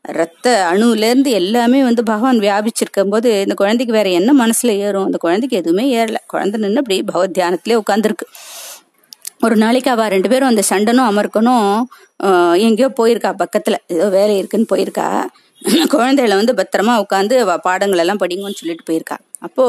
[0.02, 5.06] ரத்த அணுலேருந்து எல்லாமே வந்து பகவான் வியாபிச்சிருக்கும் போது இந்த குழந்தைக்கு வேற என்ன மனசுல ஏறும்?
[5.06, 6.16] அந்த குழந்தைக்கு எதுவுமே ஏறல.
[6.28, 8.26] குழந்தை நின்று அப்படி பகவத் தியானத்திலே உட்காந்துருக்கு
[9.46, 11.70] ஒரு நாளைக்கு அவள் ரெண்டு பேரும் அந்த சண்டனும் அமர்க்கனும்
[12.68, 13.78] எங்கேயோ போயிருக்கா பக்கத்தில்.
[13.94, 15.08] ஏதோ வேலை இருக்குன்னு போயிருக்கா.
[15.94, 19.18] குழந்தைகளை வந்து பத்திரமா உட்காந்து அவ பாடங்கள் எல்லாம் படிங்கன்னு சொல்லிட்டு போயிருக்கா.
[19.48, 19.66] அப்போ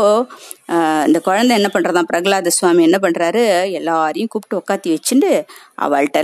[1.08, 3.44] இந்த குழந்தை என்ன பண்ணுறதான் பிரகலாத சுவாமி என்ன பண்ணுறாரு
[3.80, 5.30] எல்லாரையும் கூப்பிட்டு உட்காத்தி வச்சுட்டு
[5.86, 6.20] அவள்கிட்ட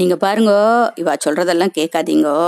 [0.00, 0.52] நீங்கள் பாருங்க
[1.00, 2.38] இவா சொல்கிறதெல்லாம் கேட்காதீங்கோ.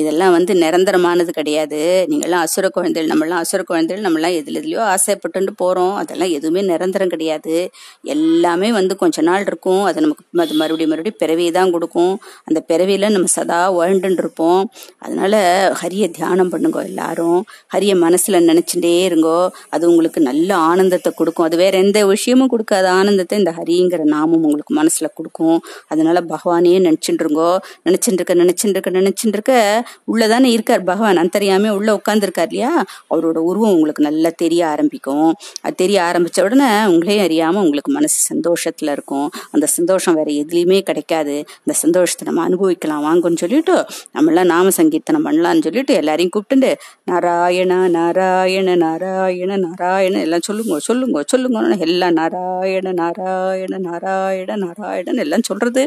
[0.00, 1.80] இதெல்லாம் வந்து நிரந்தரமானது கிடையாது.
[2.10, 7.54] நீங்கள்லாம் அசுர குழந்தைகள் நம்மளாம் அசுர குழந்தைகள் நம்மளாம் எதுல எதுலையோ ஆசைப்பட்டு போகிறோம் அதெல்லாம் எதுவுமே நிரந்தரம் கிடையாது.
[8.14, 9.82] எல்லாமே வந்து கொஞ்ச நாள் இருக்கும்.
[9.84, 12.12] அது நமக்கு அது மறுபடியும் மறுபடியும் பிறவி தான் கொடுக்கும்.
[12.48, 14.62] அந்த பிறவியில் நம்ம சதா வாழ்ந்துட்டு இருப்போம்
[14.98, 15.38] அதனால்
[15.82, 17.40] ஹரிய தியானம் பண்ணுங்கோ எல்லாரும்.
[17.74, 19.38] ஹரிய மனசில் நினச்சிட்டே இருங்கோ.
[19.74, 21.48] அது உங்களுக்கு நல்ல ஆனந்தத்தை கொடுக்கும்.
[21.48, 25.58] அது வேறு எந்த விஷயமும் கொடுக்காத ஆனந்தத்தை இந்த ஹரிங்கிற நாமம் உங்களுக்கு மனசில் கொடுக்கும்.
[25.88, 27.50] அதனால பகவானே நினைச்சுட்டு இருங்கோ
[27.86, 28.90] நினைச்சுட்டு இருக்க நினைச்சுட்டு இருக்க
[29.34, 29.54] இருக்க
[30.12, 31.20] உள்ளதானே இருக்கார் பகவான்.
[31.22, 32.72] அந்தரியாமே உள்ள உட்காந்துருக்கார் இல்லையா?
[33.10, 35.30] அவரோட உருவம் உங்களுக்கு நல்லா தெரிய ஆரம்பிக்கும்.
[35.62, 39.28] அது தெரிய ஆரம்பிச்ச உடனே உங்களையும் அறியாம உங்களுக்கு மனசு சந்தோஷத்துல இருக்கும்.
[39.50, 41.36] அந்த சந்தோஷம் வேற எதுலேயுமே கிடைக்காது.
[41.62, 43.04] அந்த சந்தோஷத்தை நம்ம அனுபவிக்கலாம்.
[43.08, 43.76] வாங்கன்னு சொல்லிட்டு
[44.16, 46.70] நம்மளாம் நாம சங்கீர்த்தனம் பண்ணலாம்னு சொல்லிட்டு எல்லாரையும் கூப்பிட்டுண்டு
[47.04, 55.82] நாராயண நாராயண நாராயண நாராயண எல்லாம் சொல்லுங்க சொல்லுங்க சொல்லுங்க எல்லாம் நாராயண நாராயண நாராயண நாராயணன் எல்லாம் சொல்றது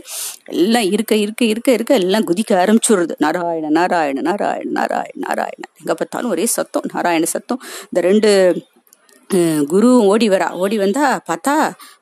[0.55, 3.13] எல்லாம் எல்லாம் இருக்க இருக்க இருக்க இருக்க எல்லாம் குதிக்க ஆரம்பிச்சுடுறது.
[3.17, 5.63] நாராயண நாராயண நாராயண நாராயண நாராயண.
[5.79, 7.61] எங்க பார்த்தாலும் ஒரே சத்தம் நாராயண சத்தம்.
[7.83, 8.31] இந்த ரெண்டு
[9.29, 11.53] குரு குருவும் ஓடி வரா ஓடி வந்தா பார்த்தா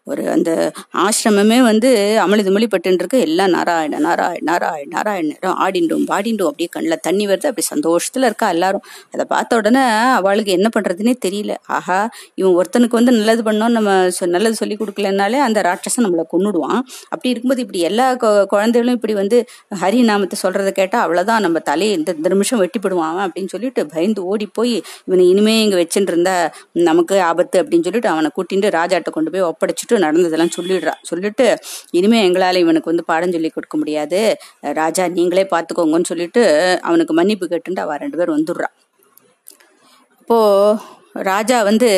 [0.07, 0.51] ஒரு அந்த
[0.97, 1.89] ஆசிரமமே வந்து
[2.25, 5.31] அமளி துமளி பட்டுருக்கு எல்லாம் நாராயண நாராயண நாராயண நாராயண
[5.63, 6.43] ஆடிண்டும் பாடிண்டும்.
[6.43, 7.45] அப்படியே கண்ணில் தண்ணி வருது.
[7.45, 8.83] அப்படி சந்தோஷத்தில் இருக்கா எல்லாரும்.
[9.11, 9.79] அதை பார்த்த உடனே
[10.11, 11.53] அவளுக்கு என்ன பண்ணுறதுனே தெரியல.
[11.67, 11.99] ஆஹா
[12.35, 16.79] இவன் ஒருத்தனுக்கு வந்து நல்லது பண்ணோம் நம்ம சொ- நல்லது சொல்லி கொடுக்கலனாலே அந்த ராட்சசன் நம்மளை கொண்டுடுவான்
[17.09, 19.39] அப்படி இருக்கும்போது இப்படி எல்லா கொ- குழந்தைகளும் இப்படி வந்து
[19.81, 24.75] ஹரி நாமத்தை சொல்கிறத கேட்டால் அவ்வளோதான் நம்ம தலையை இந்த நிமிஷம் வெட்டிப்படுவான் அப்படின்னு சொல்லிட்டு பயந்து ஓடி போய்
[25.05, 26.35] இவனை இனிமே இங்கே வச்சுட்டு இருந்தா
[26.83, 30.93] நமக்கு ஆபத்து அப்படின்னு சொல்லிட்டு அவனை கூட்டிட்டு ராஜாட்ட கொண்டு போய் ஒப்படைச்சிட்டு நடந்ததெல்லாம் சொல்லிடுறா.
[31.01, 31.57] சொல்லிட்டு
[31.91, 34.37] இனிமே எங்களால இவனுக்கு வந்து பாடம் சொல்லி கொடுக்க முடியாது.
[34.61, 36.43] ராஜா நீங்களே பாத்துக்கோங்கன்னு சொல்லிட்டு
[36.81, 38.69] அவனுக்கு மன்னிப்பு கேட்டுட்டு அவ ரெண்டு பேரும் வந்துடுறா.
[40.19, 40.79] அப்போது
[41.15, 41.89] ராஜா வந்து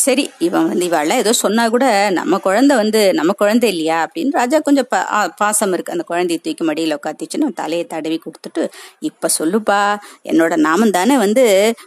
[0.00, 4.58] சரி இவன் வந்து இவாள ஏதோ சொன்னா கூட நம்ம குழந்தை வந்து நம்ம குழந்தை இல்லையா அப்படின்னு ராஜா
[4.58, 5.92] கொஞ்சம் பா- பாசம் இருக்கு.
[5.92, 8.62] அந்த குழந்தையை தூக்கி மடியில் உட்காத்திச்சுன்னு தலையை தடவி கொடுத்துட்டு
[9.02, 9.80] இப்ப சொல்லுப்பா
[10.24, 11.44] என்னோட நாமம் தானே வந்து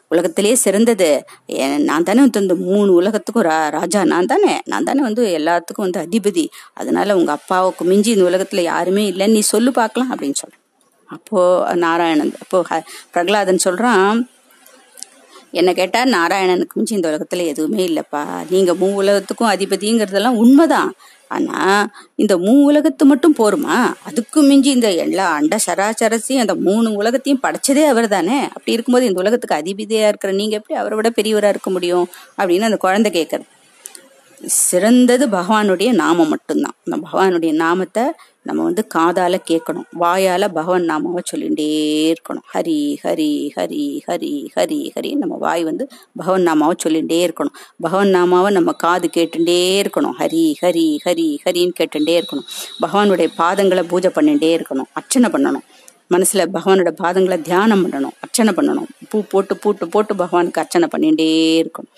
[0.07, 1.11] உலகத்திலேயே சிறந்தது.
[1.83, 6.03] நான் தானே வந்து இந்த மூணு உலகத்துக்கும் ரா- ராஜா நான் தானே நான் தானே வந்து எல்லாத்துக்கும் வந்து
[6.05, 6.45] அதிபதி.
[6.73, 10.55] அதனால உங்க அப்பாவுக்கு மிஞ்சி இந்த உலகத்துல யாருமே இல்லைன்னு நீ சொல்லு பார்க்கலாம் அப்படின்னு சொல்ற
[11.09, 11.39] அப்போ
[11.77, 14.17] நாராயணன் அப்போ ஹ- பிரகலாதன் சொல்றான்
[15.56, 18.22] என்ன கேட்டா நாராயணனுக்கு மிஞ்சி இந்த உலகத்துல எதுவுமே இல்லப்பா.
[18.50, 20.91] நீங்க மூ உலகத்துக்கும் அதிபதிங்கிறதெல்லாம் உண்மைதான்.
[21.28, 21.60] ஆனா
[22.15, 23.78] இந்த மூ உலகத்து மட்டும் போருமா?
[24.04, 29.22] அதுக்கு மிஞ்சி இந்த எல்லா அண்ட சராசரசையும் அந்த மூணு உலகத்தையும் படைச்சதே அவர் தானே அப்படி இருக்கும்போது இந்த
[29.22, 32.08] உலகத்துக்கு அதிபதியா இருக்கிற நீங்க எப்படி அவரை விட பெரியவரா இருக்க முடியும்?
[32.38, 33.54] அப்படின்னு அந்த குழந்தை கேட்கறது
[34.43, 36.76] சிறந்தது பகவானுடைய நாமம் மட்டும்தான்.
[36.84, 38.04] நம்ம பகவானுடைய நாமத்தை
[38.41, 39.84] நம்ம வந்து காதால கேட்கணும்.
[40.00, 42.45] வாயால பகவான் நாமாவை சொல்லிகிட்டே இருக்கணும்.
[42.54, 47.56] ஹரி ஹரி ஹரி ஹரி ஹரி ஹரி நம்ம வாய் வந்து பகவான் நாமாவை சொல்லிகிட்டே இருக்கணும்.
[47.80, 50.13] பகவான் நாமாவை நம்ம காது கேட்டுட்டே இருக்கணும்.
[50.19, 52.48] ஹரி ஹரி ஹரி ஹரின்னு கேட்டுட்டே இருக்கணும்.
[52.82, 54.89] பகவானுடைய பாதங்களை பூஜை பண்ணிகிட்டே இருக்கணும்.
[54.93, 55.65] அர்ச்சனை பண்ணணும்.
[56.10, 58.15] மனசுல பகவானோட பாதங்களை தியானம் பண்ணணும்.
[58.19, 58.88] அர்ச்சனை பண்ணணும்.
[59.10, 61.91] பூ போட்டு பூட்டு போட்டு பகவானுக்கு அர்ச்சனை பண்ணிகிட்டே இருக்கணும்.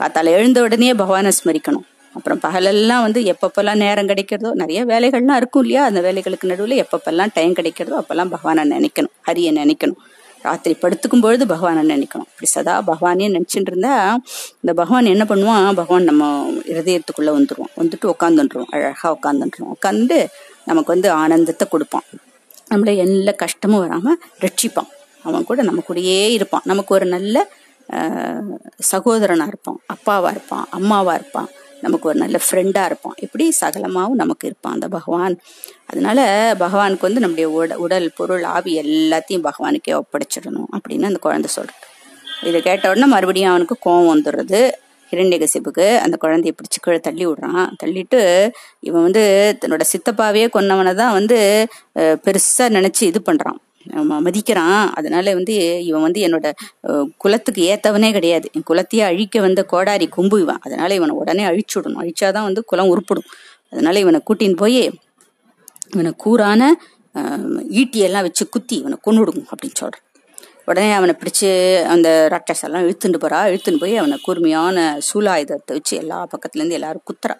[0.00, 1.86] காத்தால எழுந்த உடனே பகவானை ஸ்மரிக்கணும்.
[2.14, 5.84] அப்புறம் பகலெல்லாம் வந்து எப்பப்பெல்லாம் நேரம் கிடைக்கிறதோ நிறைய வேலைகள்லாம் இருக்கும் இல்லையா?
[5.84, 9.14] அந்த வேலைகளுக்கு நடுவில் எப்பப்பெல்லாம் டைம் கிடைக்கிறதோ அப்பெல்லாம் பகவானை நினைக்கணும்.
[9.28, 10.00] ஹரியை நினைக்கணும்.
[10.42, 12.28] ராத்திரி படுத்துக்கும் பொழுது பகவானை நினைக்கணும்.
[12.32, 13.94] இப்படி சதா பகவானே நினச்சிட்டு இருந்தா
[14.60, 15.66] இந்த பகவான் என்ன பண்ணுவான்?
[15.74, 16.24] பகவான் நம்ம
[16.72, 20.18] இருதயத்துக்குள்ள வந்துடுவோம் வந்துட்டு உட்காந்துட்டுருவோம் அழகா உட்காந்துட்டுருவோம் உட்காந்து
[20.64, 22.06] நமக்கு வந்து ஆனந்தத்தை கொடுப்பான்.
[22.70, 24.90] நம்மள எல்லா கஷ்டமும் வராம ரட்சிப்பான்.
[25.22, 26.64] அவன் கூட நம்ம கூடயே இருப்பான்.
[26.64, 27.36] நமக்கு ஒரு நல்ல
[28.92, 31.50] சகோதரனாக இருப்பான் அப்பாவாக இருப்பான் அம்மாவாக இருப்பான்
[31.84, 33.16] நமக்கு ஒரு நல்ல ஃப்ரெண்டாக இருப்பான்.
[33.24, 35.34] இப்படி சகலமாகவும் நமக்கு இருப்பான் அந்த பகவான்.
[35.90, 36.18] அதனால
[36.62, 41.86] பகவானுக்கு வந்து நம்முடைய உட உடல் பொருள் ஆவி எல்லாத்தையும் பகவானுக்கே ஒப்படைச்சிடணும் அப்படின்னு அந்த குழந்தை சொல்கிறது
[42.48, 44.60] இதை கேட்ட உடனே மறுபடியும் அவனுக்கு கோவம் வந்துடுறது.
[45.12, 47.68] ஹிரண்யகசிப்புக்கு அந்த குழந்தைய பிடிச்சி கீழே தள்ளி விடுறான்.
[47.82, 48.20] தள்ளிட்டு
[48.88, 49.22] இவன் வந்து
[49.62, 51.38] தன்னோட சித்தப்பாவையே கொன்னவனை தான் வந்து
[52.26, 53.58] பெருசாக நினச்சி இது பண்ணுறான்
[54.26, 54.82] மதிக்கிறான்.
[54.98, 55.54] அதனால வந்து
[55.88, 56.46] இவன் வந்து என்னோட
[57.24, 58.46] குலத்துக்கு ஏத்தவனே கிடையாது.
[58.56, 60.60] என் குலத்தையே அழிக்க வந்த கோடாரி கொம்பு இவன்.
[60.66, 62.00] அதனால இவனை உடனே அழிச்சுடணும்.
[62.02, 63.28] அழிச்சாதான் வந்து குலம் உருப்படும்.
[63.72, 64.82] அதனால இவனை கூட்டின்னு போய்
[65.94, 66.62] இவனை கூரான
[67.80, 70.04] ஈட்டி ஈட்டியெல்லாம் வச்சு குத்தி இவனை கொண்டுடுங்க அப்படின்னு சொல்றான்.
[70.70, 71.48] உடனே அவனை பிடிச்சு
[71.92, 73.38] அந்த ராட்சஸெல்லாம் இழுத்துட்டு போறா.
[73.50, 74.76] இழுத்துன்னு போய் அவனை கூர்மையான
[75.08, 77.36] சூலாயுதத்தை வச்சு எல்லா பக்கத்துல இருந்து எல்லாரும் குத்துறா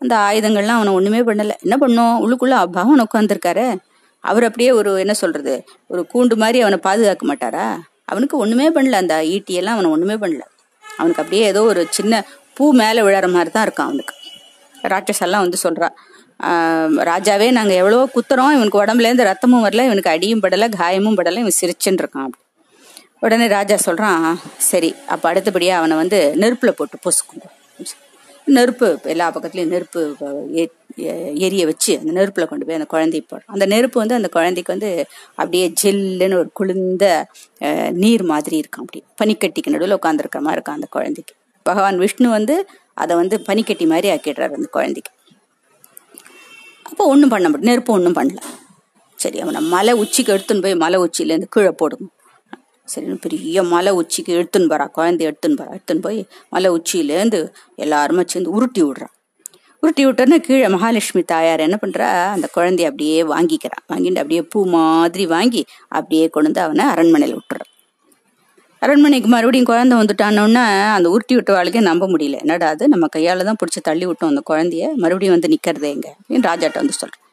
[0.00, 1.52] அந்த ஆயுதங்கள்லாம் அவனை ஒண்ணுமே பண்ணல.
[1.64, 2.16] என்ன பண்ணும்?
[2.24, 3.66] உள்ளுக்குள்ள பகவான் உட்காந்துருக்காரு
[4.30, 5.54] அவர் அப்படியே ஒரு என்ன சொல்றது
[5.92, 7.66] ஒரு கூண்டு மாதிரி அவனை பாதுகாக்க மாட்டாரா?
[8.12, 10.42] அவனுக்கு ஒண்ணுமே பண்ணல அந்த ஈட்டியெல்லாம் அவனை ஒண்ணுமே பண்ணல.
[10.84, 12.14] அவனுக்கு அப்படியே ஏதோ ஒரு சின்ன
[12.56, 14.14] பூ மேலே விழற மாதிரி தான் இருக்கான் அவனுக்கு.
[14.92, 15.88] ராட்சஸெல்லாம் வந்து சொல்றா
[17.10, 22.02] ராஜாவே நாங்கள் எவ்வளவோ குத்துறோம் இவனுக்கு உடம்புலேருந்து ரத்தமும் வரல இவனுக்கு அடியும் படலை காயமும் படலை இவன் சிரிச்சுன்னு
[22.02, 22.26] இருக்கான்.
[22.28, 22.42] அப்படி
[23.26, 24.24] உடனே ராஜா சொல்கிறான்
[24.70, 27.46] சரி அப்போ அடுத்தபடியாக அவனை வந்து நெருப்பில் போட்டு பொசுக்குங்க
[28.44, 30.16] நெருப்பு எல்லா பக்கத்துலேயும் நெருப்பு
[30.54, 33.42] எ- எ- எரிய வச்சு அந்த நெருப்பில் கொண்டு போய் அந்த குழந்தை போடுறோம்.
[33.46, 37.26] அந்த நெருப்பு வந்து அந்த குழந்தைக்கு வந்து அப்படியே ஜெல்லுன்னு ஒரு குளிர்ந்த
[37.92, 39.04] நீர் மாதிரி இருக்கும் அப்படி.
[39.24, 41.34] பனிக்கட்டிக்கு நடுவில் உட்காந்துருக்கிற மாதிரி இருக்கும் அந்த குழந்தைக்கு.
[41.62, 45.12] பகவான் விஷ்ணு வந்து அதை வந்து பனிக்கட்டி மாதிரி ஆக்கிடுறாரு அந்த குழந்தைக்கு.
[46.82, 48.38] அப்போ ஒன்றும் பண்ண முடியும் நெருப்பு ஒன்றும் பண்ணல.
[49.16, 52.04] சரி அவனை மலை உச்சிக்கு எடுத்துன்னு போய் மலை உச்சியிலேருந்து கீழே போடுங்க.
[52.88, 55.72] சரின்னு பெரிய மலை உச்சிக்கு எடுத்துன்னு வரா குழந்தைய எடுத்துன்னு வரா.
[55.76, 56.18] எடுத்துன்னு போய்
[56.50, 57.40] மலை உச்சியிலேருந்து
[57.76, 59.08] எல்லாருமே சேர்ந்து உருட்டி விடுறா.
[59.82, 65.26] உருட்டி விட்டோன்னே கீழே மகாலட்சுமி தாயார் என்ன பண்ணுறா அந்த குழந்தைய அப்படியே வாங்கிக்கிறான் வாங்கிட்டு அப்படியே பூ மாதிரி
[65.26, 67.70] வாங்கி அப்படியே கொண்டு வந்து அவனை அரண்மனையில் விட்டுறான்
[68.82, 70.64] அரண்மனைக்கு மறுபடியும் குழந்தை வந்துட்டானோன்னா
[70.96, 72.38] அந்த உருட்டி விட்டவாளுக்கே நம்ப முடியல.
[72.38, 72.88] என்னடா அது?
[72.88, 74.94] நம்ம கையால் தான் பிடிச்சி தள்ளி விட்டோம் அந்த குழந்தைய.
[74.94, 77.23] மறுபடியும் வந்து நிற்கிறதே எங்க அப்படின்னு ராஜாட்ட வந்து சொல்கிறேன்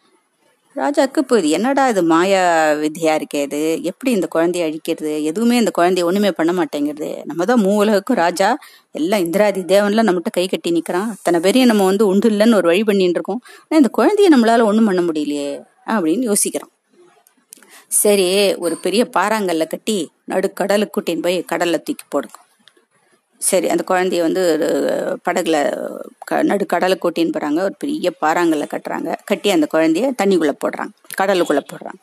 [0.75, 2.41] ராஜாவுக்கு இப்போ இது என்னடா இது மாயா
[2.81, 3.59] வித்தியா இருக்கே இது?
[3.81, 5.13] எப்படி இந்த குழந்தைய அழிக்கிறது?
[5.29, 8.49] எதுவுமே இந்த குழந்தைய ஒண்ணுமே பண்ண மாட்டேங்கிறது நம்ம தான் மூ உலகுக்கும் ராஜா.
[8.91, 11.09] எல்லாம் இந்திராதி தேவன்லாம் நம்மகிட்ட கை கட்டி நிக்கிறான்.
[11.15, 13.41] அத்தனை பேரையும் நம்ம வந்து உண்டு இல்லைன்னு ஒரு வழி பண்ணிட்டு இருக்கோம்.
[13.63, 15.49] ஆனா இந்த குழந்தைய நம்மளால ஒண்ணும் பண்ண முடியலையே
[15.95, 16.73] அப்படின்னு யோசிக்கிறோம்
[18.01, 18.27] சரி
[18.65, 19.97] ஒரு பெரிய பாறாங்கல்ல கட்டி
[20.29, 22.37] நடுக்கடலுக்கு கூட்டின்னு போய் கடல்ல தூக்கி போடுங்க.
[23.41, 25.77] சரி அந்த குழந்தைய வந்து ஒரு படகுல
[26.19, 27.59] க- கடலை கூட்டின்னு போறாங்க.
[27.59, 29.15] ஒரு பெரிய பாறாங்கல்ல கட்டுறாங்க.
[29.25, 30.89] கட்டி அந்த குழந்தைய தண்ணிக்குள்ள போடுறாங்க.
[31.21, 31.99] கடலுக்குள்ள போடுறாங்க.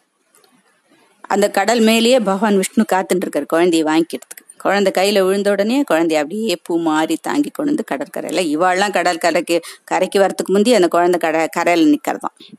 [1.20, 4.56] அந்த கடல் மேலேயே பகவான் விஷ்ணு காத்துட்டு இருக்காரு குழந்தைய வாங்கிக்கிறதுக்கு.
[4.58, 8.40] குழந்தை கையில விழுந்த உடனே குழந்தைய அப்படியே பூ மாறி தாங்கி கொண்டு வந்து கடற்கரையில.
[8.46, 12.54] இவாள்லாம் கடல் கரைக்கு கரைக்கு வரத்துக்கு முந்தி அந்த குழந்தை கடை கரையில நிக்கிறதாம்.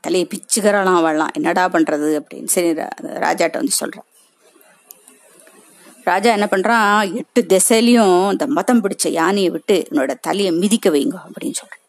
[0.00, 1.32] தலையை பிச்சுக்கிறாளாம் அவள்லாம்.
[1.32, 2.46] என்னடா பண்றது அப்படின்னு.
[2.46, 4.08] சரி ரா- ராஜாட்ட வந்து சொல்றான்
[6.12, 6.94] ராஜா என்ன பண்றான்?
[7.20, 11.84] எட்டு திசையிலையும் இந்த மதம் பிடிச்ச யானையை விட்டு என்னோட தலையை மிதிக்க வைங்க அப்படின்னு சொல்றேன்.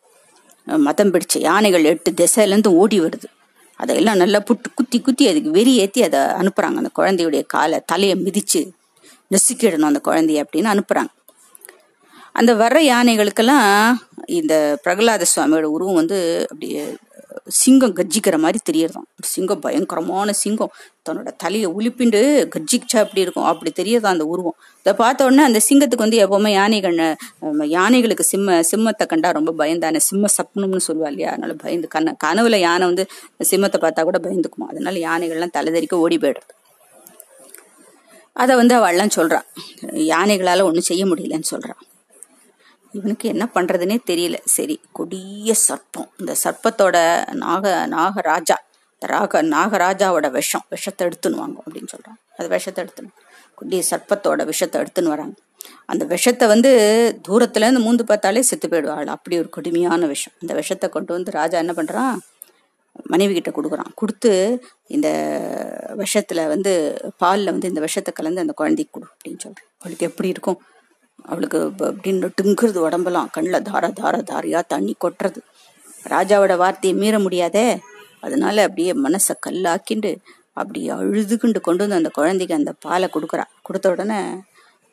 [0.88, 3.30] மதம் பிடிச்ச யானைகள் எட்டு திசையிலேருந்து ஓடி வருது.
[3.80, 6.80] அதையெல்லாம் நல்லா புட்டு குத்தி குத்தி அதுக்கு வெறி ஏற்றி அதை அனுப்புறாங்க.
[6.82, 8.62] அந்த குழந்தையுடைய காலை தலையை மிதிச்சு
[9.32, 11.12] நெசுக்கிடணும் அந்த குழந்தைய அப்படின்னு அனுப்புறாங்க.
[12.40, 13.70] அந்த வர்ற யானைகளுக்கெல்லாம்
[14.40, 14.54] இந்த
[14.84, 16.20] பிரகலாத சுவாமியோட உருவம் வந்து
[16.52, 16.84] அப்படியே
[17.60, 20.72] சிங்கம் கர்ஜிக்கிற மாதிரி தெரியறதாம் சிங்கம் பயங்கரமான சிங்கம்.
[21.08, 22.20] தன்னோட தலையை உலுப்பிண்டு
[22.54, 23.48] கர்ஜிச்சா அப்படி இருக்கும்?
[23.52, 24.58] அப்படி தெரியறதா அந்த உருவம்.
[24.82, 26.98] இதை பார்த்த உடனே அந்த சிங்கத்துக்கு வந்து எப்பவுமே யானைகள்
[27.78, 30.02] யானைகளுக்கு சிம்ம சிம்மத்தை கண்டா ரொம்ப பயந்தானே.
[30.10, 31.30] சிம்ம சப்னம்னு சொல்லுவா இல்லையா?
[31.34, 33.06] அதனால பயந்து கன கனவுல யானை வந்து
[33.52, 34.68] சிம்மத்தை பார்த்தா கூட பயந்துக்குமா?
[34.74, 36.52] அதனால யானைகள்லாம் தலைதறிக்க ஓடி போயிடுறது.
[38.42, 39.48] அதை வந்து அவள்லாம் சொல்றான்
[40.14, 41.82] யானைகளால ஒன்றும் செய்ய முடியலன்னு சொல்றான்
[42.92, 44.38] இவனுக்கு என்ன பண்றதுன்னே தெரியல.
[44.46, 46.10] சரி கொடிய சர்ப்பம்.
[46.18, 46.98] இந்த சர்ப்பத்தோட
[47.36, 48.58] நாக நாகராஜா
[48.94, 53.12] இந்த ராக நாகராஜாவோட விஷம் விஷத்தை எடுத்துன்னு வாங்க அப்படின்னு சொல்றான் அது விஷத்தை எடுத்துன்னு
[53.56, 55.34] கொடிய சர்ப்பத்தோட விஷத்தை எடுத்துன்னு வராங்க.
[55.86, 56.72] அந்த விஷத்தை வந்து
[57.28, 59.06] தூரத்துல இருந்து மூந்து பார்த்தாலே செத்து போயிடுவாள்.
[59.06, 60.34] அப்படி ஒரு கொடுமையான விஷம்.
[60.40, 62.16] இந்த விஷத்தை கொண்டு வந்து ராஜா என்ன பண்றான்?
[63.08, 63.92] மனைவி கிட்ட கொடுக்குறான்.
[63.96, 64.32] கொடுத்து
[64.88, 65.10] இந்த
[65.98, 66.74] விஷத்துல வந்து
[67.18, 69.68] பாலில் வந்து இந்த விஷத்தை கலந்து அந்த குழந்தைக்கு கொடு அப்படின்னு சொல்றேன்.
[69.80, 70.60] அவளுக்கு எப்படி இருக்கும்?
[71.26, 75.38] அவளுக்கு அப்படின்னு நொட்டுங்கிறது உடம்பெல்லாம் கண்ணில் தார தார தாரியாக தண்ணி கொட்டுறது.
[76.10, 77.80] ராஜாவோட வார்த்தையை மீற முடியாதே?
[78.20, 80.16] அதனால அப்படியே மனசை கல்லாக்கிண்டு
[80.54, 83.44] அப்படி அழுதுகிண்டு கொண்டு வந்து அந்த குழந்தைக்கு அந்த பாலை கொடுக்குறா.
[83.62, 84.20] கொடுத்த உடனே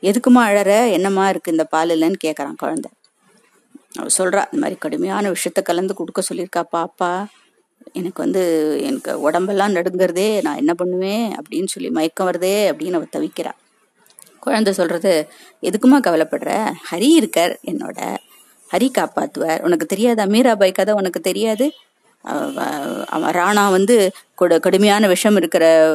[0.02, 0.90] எதுக்குமா அழற?
[0.92, 2.90] என்னம்மா இருக்கு இந்த பால் இல்லைன்னு கேட்குறான் குழந்தை.
[3.96, 7.26] அவள் சொல்றா இந்த மாதிரி கடுமையான விஷயத்த கலந்து கொடுக்க சொல்லியிருக்காப்பா அப்பா
[7.92, 8.42] எனக்கு வந்து
[8.82, 11.36] எனக்கு உடம்பெல்லாம் நடுங்கிறதே நான் என்ன பண்ணுவேன்?
[11.36, 12.56] அப்படின்னு சொல்லி மயக்கம் வருதே?
[12.70, 13.58] அப்படின்னு அவ தவிக்கிறாள்
[14.40, 15.28] குழந்தை சொல்றது
[15.62, 16.72] எதுக்குமா கவலைப்படுற?
[16.90, 18.16] ஹரி இருக்கார் என்னோட.
[18.72, 19.60] ஹரி காப்பாத்துவார்.
[19.60, 20.24] உனக்கு தெரியாதா?
[20.24, 21.72] மீராபாய் கதை உனக்கு தெரியாது?
[23.06, 25.92] அவன் ராணா வந்து கொடு- கடுமையான விஷம் இருக்கிற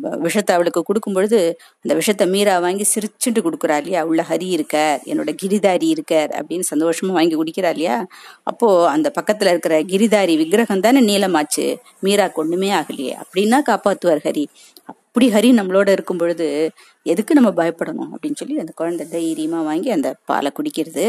[0.00, 4.04] விஷத்தை அவளுக்கு கொடுக்கும் பொழுது அந்த விஷத்தை மீரா வாங்கி சிரிச்சுட்டு கொடுக்குறா இல்லையா?
[4.04, 5.00] உள்ள ஹரி இருக்கார்.
[5.04, 6.28] என்னோட கிரிதாரி இருக்கார்.
[6.28, 8.06] அப்படின்னு சந்தோஷமா வாங்கி குடிக்கிறா இல்லையா?
[8.42, 11.76] அப்போ அந்த பக்கத்துல இருக்கிற கிரிதாரி விக்கிரகம் தானே நீளமாச்சு.
[12.02, 13.14] மீராக்கு ஒண்ணுமே ஆகலையே.
[13.20, 14.44] அப்படின்னா காப்பாத்துவார் ஹரி.
[15.10, 16.46] அப்படி ஹரி நம்மளோட இருக்கும் பொழுது
[17.06, 21.06] எதுக்கு நம்ம பயப்படணும் அப்படின்னு சொல்லி அந்த குழந்தை தைரியமாக வாங்கி அந்த பாலை குடிக்கிறது.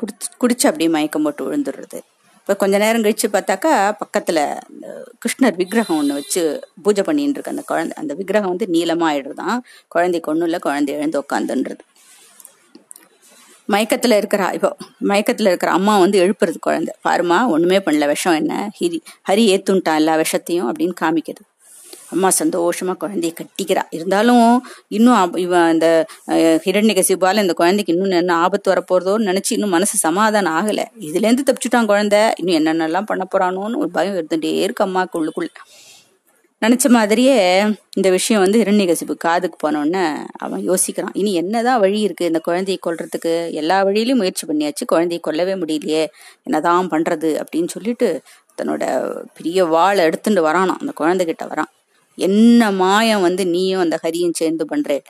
[0.00, 1.98] குடிச்சு குடிச்சு அப்படியே மயக்கம் போட்டு விழுந்துடுறது.
[2.38, 4.42] இப்போ கொஞ்ச நேரம் கழிச்சு பார்த்தாக்கா பக்கத்தில்
[5.22, 6.42] கிருஷ்ணர் விக்கிரகம் ஒன்று வச்சு
[6.82, 11.24] பூஜை பண்ணிட்டு இருக்கு அந்த குழந்தை அந்த விக்கிரகம் வந்து நீளமாக ஆயிடுறதான் குழந்தைக்கு ஒன்றும் இல்லை குழந்தை எழுந்து
[11.24, 11.84] உட்காந்துன்றது
[13.68, 16.94] மயக்கத்தில் இருக்கிற இப்போ மயக்கத்தில் இருக்கிற அம்மா வந்து எழுப்புறது குழந்தை.
[17.08, 18.70] பாருமா ஒன்றுமே பண்ணல விஷம் என்ன?
[18.80, 21.48] ஹரி ஹரி ஏத்துன்ட்டான் எல்லா விஷத்தையும் அப்படின்னு காமிக்கிறது.
[22.12, 23.82] அம்மா சந்தோஷமா குழந்தைய கட்டிக்கிறா.
[23.90, 25.88] இருந்தாலும் இன்னும் இவன் இந்த
[26.66, 30.82] ஹிரண்யகசிபால இந்த குழந்தைக்கு இன்னும் என்ன ஆபத்து வரப்போறதோன்னு நினைச்சு இன்னும் மனசு சமாதானம் ஆகல.
[31.00, 32.20] இதுல இருந்து தப்பிச்சுட்டான் குழந்தை.
[32.42, 35.52] இன்னும் என்னென்னலாம் பண்ண போறானோன்னு ஒரு பயம் இருந்துட்டே இருக்கு அம்மாவுக்கு உள்ளுக்குள்ள.
[36.62, 37.38] நினைச்ச மாதிரியே
[37.96, 40.04] இந்த விஷயம் வந்து இரண்யகசிப்பு காதுக்கு போனோடனே
[40.44, 41.12] அவன் யோசிக்கிறான்.
[41.12, 43.52] இனி என்னதான் வழி இருக்கு இந்த குழந்தையை கொல்றதுக்கு?
[43.52, 44.84] எல்லா வழியிலையும் முயற்சி பண்ணியாச்சு.
[44.86, 46.04] குழந்தையை கொல்லவே முடியலையே.
[46.42, 48.08] என்னதான் பண்றது அப்படின்னு சொல்லிட்டு
[48.58, 48.84] தன்னோட
[49.34, 51.70] பெரிய வாழை எடுத்துட்டு வரானான் அந்த குழந்தைகிட்ட வரான்.
[52.16, 55.02] என்ன மாயம் வந்து நீயும் அந்த ஹரியும் சேர்ந்து பண்ற?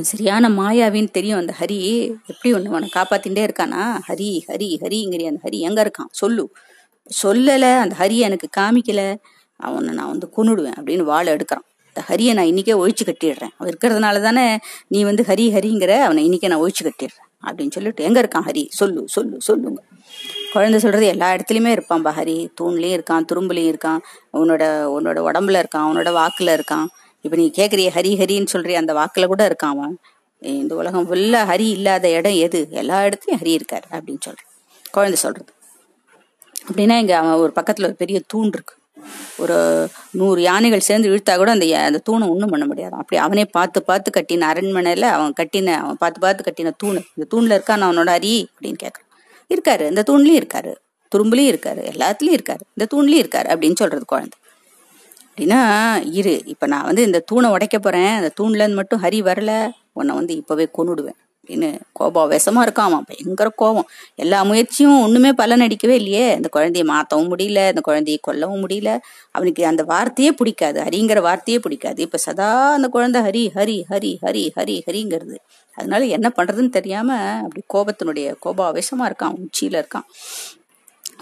[0.00, 1.78] சரியான மாயாவின்னு தெரியும் அந்த ஹரி.
[2.26, 3.82] எப்படி ஒண்ணு உன காப்பாத்தின்ண்டே இருக்கானா?
[4.08, 6.10] ஹரி ஹரி ஹரிங்கிற அந்த ஹரி எங்க இருக்கான்?
[6.10, 6.52] சொல்லு.
[7.24, 9.16] சொல்லல அந்த ஹரியை எனக்கு காமிக்கல.
[9.56, 11.66] அவனை நான் வந்து கொண்டுடுவேன் அப்படின்னு வாழை எடுக்கிறான்.
[11.86, 13.48] இந்த ஹரியை நான் இன்னைக்கே ஒழிச்சு கட்டிடுறேன்.
[13.56, 18.22] அவன் இருக்கிறதுனால தானே நீ வந்து ஹரி ஹரிங்கிற அவனை இன்னைக்கே நான் ஒழிச்சு கட்டிடுறேன் அப்படின்னு சொல்லிட்டு எங்க
[18.22, 18.66] இருக்கான் ஹரி?
[18.68, 19.82] சொல்லு சொல்லு சொல்லுங்க.
[20.56, 24.00] குழந்தை சொல்றது எல்லா இடத்துலயுமே இருப்பான் ஹரி தூண்லயும் இருக்கான் துரும்புலையும் இருக்கான்.
[24.32, 24.64] உன்னோட
[24.96, 26.86] உன்னோட உடம்புல இருக்கான் உன்னோட வாக்குல இருக்கான்.
[27.22, 29.94] இப்ப நீ கேக்குறிய ஹரி ஹரின்னு சொல்றிய அந்த வாக்குல கூட இருக்கான் அவன்.
[30.42, 32.60] இந்த உலகம் ஃபுல்லா ஹரி இல்லாத இடம் எது?
[32.70, 34.50] எல்லா இடத்துலயும் ஹரி இருக்காரு அப்படின்னு சொல்றான்.
[34.90, 35.50] குழந்தை சொல்றது.
[36.68, 38.74] அப்படின்னா இங்க அவன் ஒரு பக்கத்துல ஒரு பெரிய தூண் இருக்கு.
[39.38, 39.56] ஒரு
[40.10, 42.94] நூறு யானைகள் சேர்ந்து இழுத்தா கூட அந்த அந்த தூணை ஒன்றும் பண்ண முடியாது.
[42.96, 47.00] அப்படி அவனே பார்த்து பார்த்து கட்டின அரண்மனையில அவன் கட்டின அவன் பார்த்து பார்த்து கட்டின தூண்.
[47.16, 49.05] இந்த தூண்ல இருக்கான் அவனோட அரி அப்படின்னு கேட்கறான்
[49.54, 50.74] இருக்காரு இந்த தூண்லயும் இருக்காரு.
[51.16, 52.64] துரும்புலயும் இருக்காரு எல்லாத்துலயும் இருக்காரு.
[52.74, 54.38] இந்த தூண்லயும் இருக்காரு அப்படின்னு சொல்றது குழந்தை.
[55.30, 55.60] அப்படின்னா
[56.12, 58.14] இரு இப்ப நான் வந்து இந்த தூணை உடைக்க போறேன்.
[58.14, 62.30] அந்த தூண்ல இருந்து மட்டும் ஹரி வரல உன்னை வந்து இப்பவே கொண்டுடுவேன் அப்படின்னு கோபம்.
[62.30, 63.04] விஷமா இருக்கான் அவன்.
[63.04, 63.88] பயங்கர கோபம்.
[64.14, 66.32] எல்லா முயற்சியும் ஒண்ணுமே பலன் அடிக்கவே இல்லையே.
[66.32, 67.66] அந்த குழந்தைய மாத்தவும் முடியல.
[67.66, 68.98] அந்த குழந்தைய கொல்லவும் முடியல.
[69.30, 70.80] அவனுக்கு அந்த வார்த்தையே பிடிக்காது.
[70.80, 72.02] ஹரிங்கிற வார்த்தையே பிடிக்காது.
[72.02, 75.36] இப்ப சதா அந்த குழந்தை ஹரி ஹரி ஹரி ஹரி ஹரி ஹரிங்கிறது.
[75.74, 79.34] அதனால என்ன பண்றதுன்னு தெரியாம அப்படி கோபத்தினுடைய கோபாவேசமா இருக்கான்.
[79.34, 80.06] உச்சியில இருக்கான்.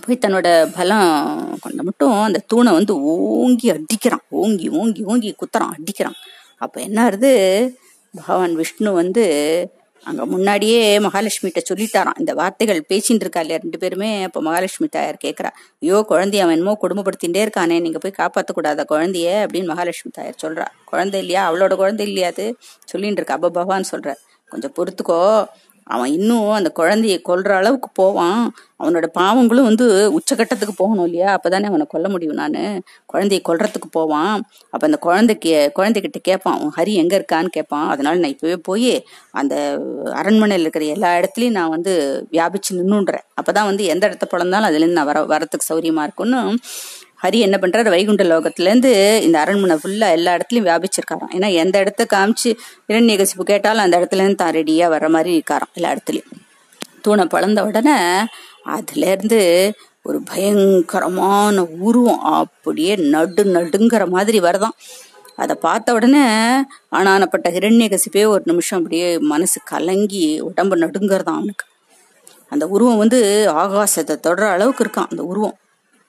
[0.06, 4.22] போய் தன்னோட பலம் கொண்ட மட்டும் அந்த தூணை வந்து ஓங்கி அடிக்கிறான்.
[4.28, 5.70] ஓங்கி ஓங்கி ஓங்கி குத்துறான்.
[5.70, 6.14] அடிக்கிறான்.
[6.58, 7.74] அப்ப என்ன ஆகுது
[8.14, 9.24] பகவான் விஷ்ணு வந்து
[10.06, 12.18] அங்க முன்னாடியே மகாலட்சுமிகிட்ட சொல்லிட்டாராம்.
[12.18, 14.22] இந்த வார்த்தைகள் பேசிட்டு இருக்கா இல்லையா ரெண்டு பேருமே.
[14.22, 15.50] அப்போ மகாலட்சுமி தாயார் கேட்கறா
[15.82, 19.28] ஐயோ குழந்தைய அவன் என்னமோ குடும்பப்படுத்திட்டே இருக்கானே நீங்க போய் காப்பாத்தக்கூடாத குழந்தைய?
[19.44, 20.66] அப்படின்னு மகாலட்சுமி தாயார் சொல்றா.
[20.84, 21.42] குழந்தை இல்லையா?
[21.50, 22.46] அவளோட குழந்தை இல்லையாது
[22.84, 24.08] சொல்லிட்டு இருக்கா அப்ப பகவான் சொல்ற
[24.52, 25.20] கொஞ்சம் பொறுத்துக்கோ.
[25.84, 28.42] அவன் இன்னும் அந்த குழந்தைய கொல்ற அளவுக்கு போவான்.
[28.82, 29.86] அவனோட பாவங்களும் வந்து
[30.18, 31.38] உச்சகட்டத்துக்கு போகணும் இல்லையா?
[31.38, 32.58] அப்பதானே அவனை கொல்ல முடியும் நான்.
[33.12, 34.42] குழந்தைய கொல்றதுக்கு போவான்.
[34.70, 39.54] அப்ப அந்த குழந்தைக்கு குழந்தைகிட்ட கேட்பான் அவன் ஹரி எங்க இருக்கான்னு கேட்பான் அதனால நான் இப்பவே போய் அந்த
[40.12, 41.92] அரண்மனையில் இருக்கிற எல்லா இடத்துலயும் நான் வந்து
[42.32, 43.26] வியாபிச்சு நின்னுன்றேன்.
[43.40, 46.42] அப்பதான் வந்து எந்த இடத்த பிறந்தாலும் அதுல இருந்து நான் வர வரத்துக்கு சௌரியமா இருக்கும்னு
[47.24, 47.88] ஹரி என்ன பண்றாரு?
[47.88, 51.30] வைகுண்ட லோகத்திலேருந்து இந்த அரண்மனை ஃபுல்லா எல்லா இடத்துலயும் வியாபிச்சிருக்காராம்.
[51.32, 52.50] ஏன்னா எந்த இடத்த காமிச்சு
[52.88, 56.30] இரண்யகசிப்பு கேட்டாலும் அந்த இடத்துல இருந்து தான் ரெடியா வர மாதிரி இருக்காராம் எல்லா இடத்துலயும்.
[57.00, 57.96] தூணை பழந்த உடனே
[58.64, 64.76] அதுல இருந்து ஒரு பயங்கரமான உருவம் அப்படியே நடு நடுங்கிற மாதிரி வருதான்.
[65.36, 66.24] அதை பார்த்த உடனே
[66.92, 71.66] ஆனானப்பட்ட ஹிரண்யகசிப்பே ஒரு நிமிஷம் அப்படியே மனசு கலங்கி உடம்பு நடுங்கிறதான் அவனுக்கு.
[72.48, 73.20] அந்த உருவம் வந்து
[73.54, 75.58] ஆகாசத்தை தொடர அளவுக்கு இருக்கான் அந்த உருவம்.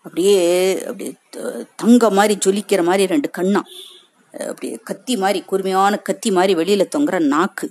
[0.05, 0.39] அப்படியே
[0.89, 1.11] அப்படியே
[1.81, 3.61] தங்க மாதிரி ஜொலிக்கிற மாதிரி ரெண்டு கண்ணா.
[4.51, 7.67] அப்படி கத்தி மாதிரி கூர்மையான கத்தி மாதிரி வெளியில தொங்குற நாக்கு.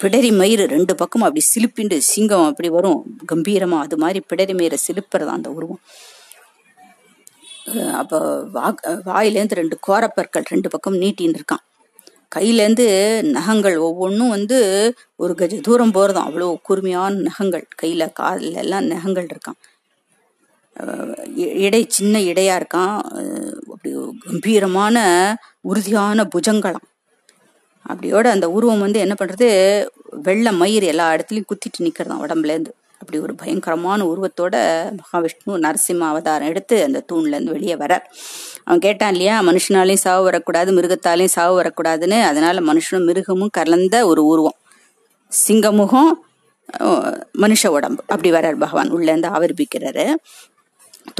[0.00, 3.00] பிடரி மயிறு ரெண்டு பக்கமும் அப்படி சிலுப்பிண்டு சிங்கம் அப்படி வரும்.
[3.32, 5.82] கம்பீரமா அது மாதிரி பிடரி மயிரை சிலுப்புறதா அந்த உருவம்.
[8.00, 8.18] அப்போ
[8.54, 8.68] வா
[9.08, 11.64] வாயிலேருந்து ரெண்டு கோரப்பற்கள் ரெண்டு பக்கம் நீட்டின்னு இருக்கான்
[12.34, 12.86] கையிலேருந்து
[13.36, 14.58] நகங்கள் ஒவ்வொன்றும் வந்து
[15.22, 17.64] ஒரு கஜ தூரம் போகிறதாம் அவ்வளோ கூர்மையான நகங்கள்.
[17.80, 19.58] கையில் காலில் எல்லாம் நகங்கள் இருக்கான்
[21.36, 23.00] இடை சின்ன இடையா இருக்கான்.
[23.72, 23.90] அப்படி
[24.26, 24.96] கம்பீரமான
[25.60, 26.86] உறுதியான புஜங்களாம்.
[27.86, 29.48] அப்படியோட அந்த உருவம் வந்து என்ன பண்றது?
[30.10, 34.54] வெள்ளை மயிர் எல்லா இடத்துலையும் குத்திட்டு நிக்கிறதான் உடம்புல இருந்து அப்படி ஒரு பயங்கரமான உருவத்தோட
[34.96, 37.92] மகாவிஷ்ணு நரசிம்ம அவதாரம் எடுத்து அந்த தூண்ல இருந்து வெளியே வர
[38.64, 42.18] அவன் கேட்டான் இல்லையா மனுஷனாலையும் சாவு வரக்கூடாது மிருகத்தாலையும் சாவு வரக்கூடாதுன்னு.
[42.30, 44.58] அதனால மனுஷனும் மிருகமும் கலந்த ஒரு உருவம்.
[45.32, 46.10] சிங்கமுகம்
[47.42, 48.02] மனுஷ உடம்பு.
[48.06, 48.92] அப்படி வர்றார் பகவான்.
[48.96, 50.04] உள்ளேருந்து ஆவிர்பிக்கிறாரு.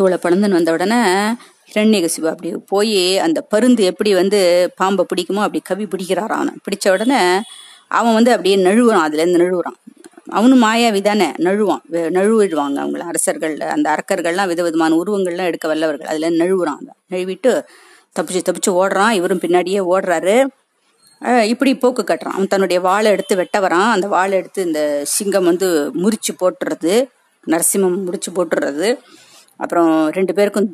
[0.00, 1.00] தூளை பழந்துன்னு வந்த உடனே
[1.72, 4.40] ஹிரண்யகசிபு அப்படி போய் அந்த பருந்து எப்படி வந்து
[4.76, 7.20] பாம்பை பிடிக்குமோ அப்படி கவி பிடிக்கிறாரான் அவன் பிடிச்ச உடனே
[7.98, 9.78] அவன் வந்து அப்படியே நழுவுறான் அதுலேருந்து நழுவுறான்.
[10.38, 11.82] அவனும் மாயாவி தானே நழுவான்
[12.16, 16.10] நழுவிடுவாங்க அவங்கள அரசர்கள் அந்த அரக்கர்கள்லாம் விதவிதமான உருவங்கள்லாம் எடுக்க வல்லவர்கள்.
[16.12, 17.52] அதுலேருந்து நழுவுறான் நழுவிட்டு
[18.16, 19.10] தப்பிச்சு தப்பிச்சு ஓடுறான்.
[19.10, 20.36] இவரும் பின்னாடியே ஓடுறாரு.
[21.52, 22.36] இப்படி போக்கு கட்டுறான்.
[22.36, 23.90] அவன் தன்னுடைய வாழை எடுத்து வெட்ட வரான்.
[23.96, 24.82] அந்த வாழை எடுத்து இந்த
[25.14, 25.68] சிங்கம் வந்து
[26.02, 26.94] முறிச்சு போட்டுறது
[27.46, 28.88] நரசிம்மம் முடிச்சு போட்டுறது.
[29.62, 30.66] அப்புறம் ரெண்டு பேருக்கும்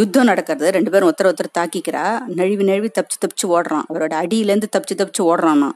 [0.00, 0.66] யுத்தம் நடக்கிறது.
[0.76, 2.04] ரெண்டு பேரும் ஒருத்தர் ஒருத்தர் தாக்கிக்கிறா.
[2.38, 3.86] நழுவி நழுவி தப்பிச்சு தப்பிச்சு ஓடுறான்.
[3.90, 5.70] அவரோட அடியிலேருந்து தப்பிச்சு தப்பிச்சு ஓடுறான்னா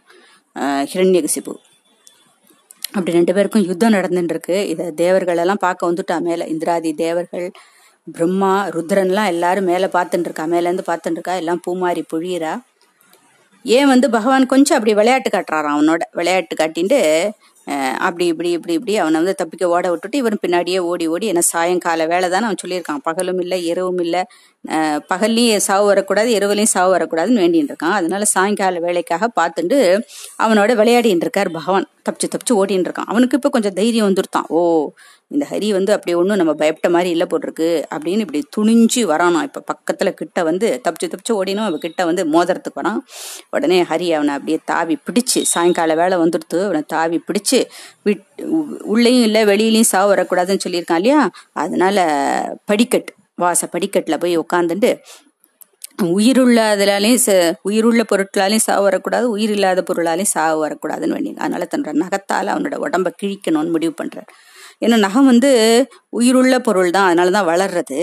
[0.93, 1.55] ஹிரண்யகசிபு.
[2.95, 6.45] அப்படி ரெண்டு பேருக்கும் யுத்தம் நடந்துட்டு இருக்கு இதை தேவர்கள் எல்லாம் பார்க்க வந்துட்டா மேலே.
[6.53, 7.47] இந்திராதி தேவர்கள்
[8.17, 12.53] பிரம்மா ருத்ரன்லாம் எல்லாரும் மேலே பார்த்துட்டு இருக்கா மேலேருந்து பார்த்துட்டு இருக்கா எல்லாம் பூமாரி புழியிறா.
[13.65, 15.77] ஏன் வந்து பகவான் கொஞ்சம் அப்படி விளையாட்டு காட்டுறாராம்.
[15.77, 17.01] அவனோட விளையாட்டு காட்டிட்டு
[17.99, 22.07] அப்படி இப்படி இப்படி இப்படி அவனை வந்து தப்பிக்க ஓட விட்டுட்டு இவன் பின்னாடியே ஓடி ஓடி ஏன்னா சாயங்கால
[22.07, 23.03] வேலை தானே அவன் சொல்லியிருக்கான்.
[23.03, 24.23] பகலும் இல்லை இரவும் இல்லை.
[25.13, 27.97] பகல்லையும் சாவு வரக்கூடாது இரவுலையும் சாவு வரக்கூடாதுன்னு வேண்டின்னு இருக்கான்.
[28.01, 29.79] அதனால சாயங்கால வேலைக்காக பார்த்துட்டு
[30.45, 31.89] அவனோட விளையாடின்னு இருக்கார் பகவான்.
[32.09, 33.11] தப்பிச்சு தப்பிச்சு ஓடின்னு இருக்கான்.
[33.13, 34.49] அவனுக்கு இப்போ கொஞ்சம் தைரியம் வந்துருத்தான்.
[34.49, 34.61] ஓ
[35.29, 39.43] இந்த ஹரி வந்து அப்படி ஒன்றும் நம்ம பயப்பட்ட மாதிரி இல்லை போட்டிருக்கு அப்படின்னு இப்படி துணிஞ்சு வரானாம்.
[39.43, 41.65] இப்போ பக்கத்தில் கிட்ட வந்து தப்பிச்சு தப்பிச்சு ஓடினும்.
[41.65, 42.99] அவன் கிட்ட வந்து மோதிரத்துக்கு வரான்.
[43.51, 46.65] உடனே ஹரி அவனை அப்படியே தாவி பிடிச்சு சாயங்கால வேலை வந்துடுத்து.
[46.65, 47.65] அவனை தாவி பிடிச்சு
[48.03, 51.31] விட் உ- உள்ளேயும் இல்லை வெளியிலையும் சாவு வரக்கூடாதுன்னு சொல்லியிருக்கான் இல்லையா?
[51.53, 51.99] அதனால
[52.65, 54.99] படிக்கட்டு வாச படிக்கட்டில் போய் உட்காந்துட்டு
[56.03, 61.93] உயிருள்ள அதிலாலையும் ச- உயிருள்ள பொருட்களாலையும் சாவு வரக்கூடாது உயிர் இல்லாத பொருளாலையும் சாவு வரக்கூடாதுன்னு வேண்டி அதனால தன்னோட
[61.93, 64.29] நகத்தால் அவனோட உடம்ப கிழிக்கணும்னு முடிவு பண்றார்.
[64.83, 65.51] ஏன்னா நகம் வந்து
[66.19, 68.01] உயிருள்ள பொருள் தான் அதனால தான் வளர்றது.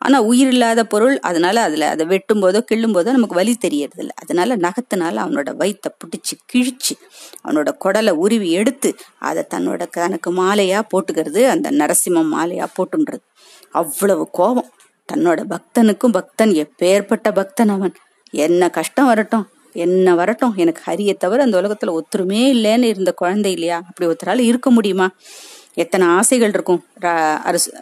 [0.00, 4.14] ஆனால் உயிர் இல்லாத பொருள் அதனால அதில் அதை வெட்டும் போதோ கிள்ளும் போதோ நமக்கு வலி தெரியறது இல்லை.
[4.22, 6.94] அதனால நகத்தினால அவனோட வயித்தை பிடிச்சி கிழிச்சு
[7.44, 8.90] அவனோட குடலை உருவி எடுத்து
[9.28, 13.24] அதை தன்னோட தனக்கு மாலையாக போட்டுக்கிறது அந்த நரசிம்மம் மாலையாக போட்டுன்றது.
[13.74, 14.70] அவ்வளவு கோபம்.
[15.08, 17.94] தன்னோட பக்தனுக்கும் பக்தன் எப்பேற்பட்ட பக்தன் அவன்.
[18.34, 23.78] என்ன கஷ்டம் வரட்டும் என்ன வரட்டும் எனக்கு ஹரியை தவிர அந்த உலகத்துல ஒத்துருமே இல்லைன்னு இருந்த குழந்தை இல்லையா?
[23.88, 25.06] அப்படி ஒருத்தரால இருக்க முடியுமா?
[25.76, 26.84] எத்தனை ஆசைகள் இருக்கும்?
[27.00, 27.72] ரா- அரசு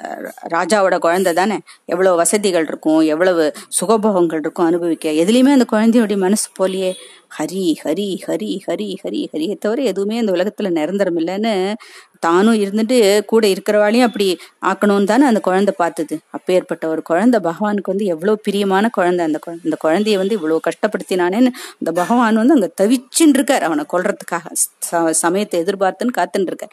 [0.51, 1.59] ராஜாவோட குழந்தை தானே.
[1.85, 5.11] எவ்வளவு வசதிகள் இருக்கும் எவ்வளவு சுகபோகங்கள் இருக்கும் அனுபவிக்க.
[5.11, 6.93] எதுலையுமே அந்த குழந்தையோடைய மனசு போலியே
[7.39, 11.75] ஹரி ஹரி ஹரி ஹரி ஹரி ஹரியை தவிர எதுவுமே அந்த உலகத்துல நிரந்தரம் இல்லைன்னு
[12.21, 16.19] தானும் இருந்துட்டு கூட இருக்கிறவாளையும் அப்படி ஆக்கணும்னு தானே அந்த குழந்தை பார்த்தது.
[16.31, 19.27] அப்பேற்பட்ட ஒரு குழந்தை பகவானுக்கு வந்து எவ்வளவு பிரியமான குழந்தை.
[19.27, 23.63] அந்த குழந்தை அந்த குழந்தைய வந்து இவ்வளவு கஷ்டப்படுத்தினானேன்னு அந்த பகவான் வந்து அங்க தவிச்சுன்னு இருக்கார்.
[23.63, 24.53] அவனை கொல்றதுக்காக
[24.91, 26.71] ச- சமயத்தை எதிர்பார்த்துன்னு காத்துன்னு இருக்கார்.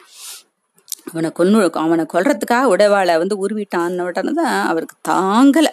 [1.10, 5.72] அவனை கொன்னு அவனை கொல்றதுக்காக உடைவாளை வந்து உருவிட்டான்னு உடனே தான் அவருக்கு தாங்கலை.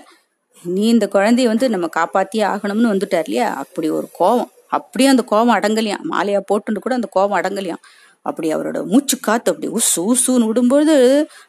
[0.64, 3.54] நீ இந்த குழந்தைய வந்து நம்ம காப்பாத்தியே ஆகணும்னு வந்துட்டார் இல்லையா?
[3.54, 4.52] அப்படி ஒரு கோபம்.
[4.68, 6.06] அப்படியே அந்த கோபம் அடங்கலையாம்.
[6.12, 7.84] மாலையா போட்டுன்னு கூட அந்த கோபம் அடங்கலையாம்.
[8.22, 10.96] அப்படி அவரோட மூச்சு காத்து அப்படி உசு உசுன்னு விடும்போது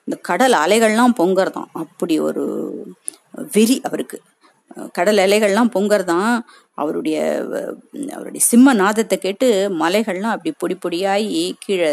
[0.05, 1.71] இந்த கடல் அலைகள்லாம் பொங்கறதாம்.
[1.73, 2.45] அப்படி ஒரு
[3.53, 4.21] வெறி அவருக்கு.
[4.93, 6.38] கடல் அலைகள்லாம் பொங்கறதாம்.
[6.75, 7.47] அவருடைய
[8.12, 11.90] அவருடைய சிம்ம நாதத்தை கேட்டு மலைகள்லாம் அப்படி பொடி பொடியாகி கீழே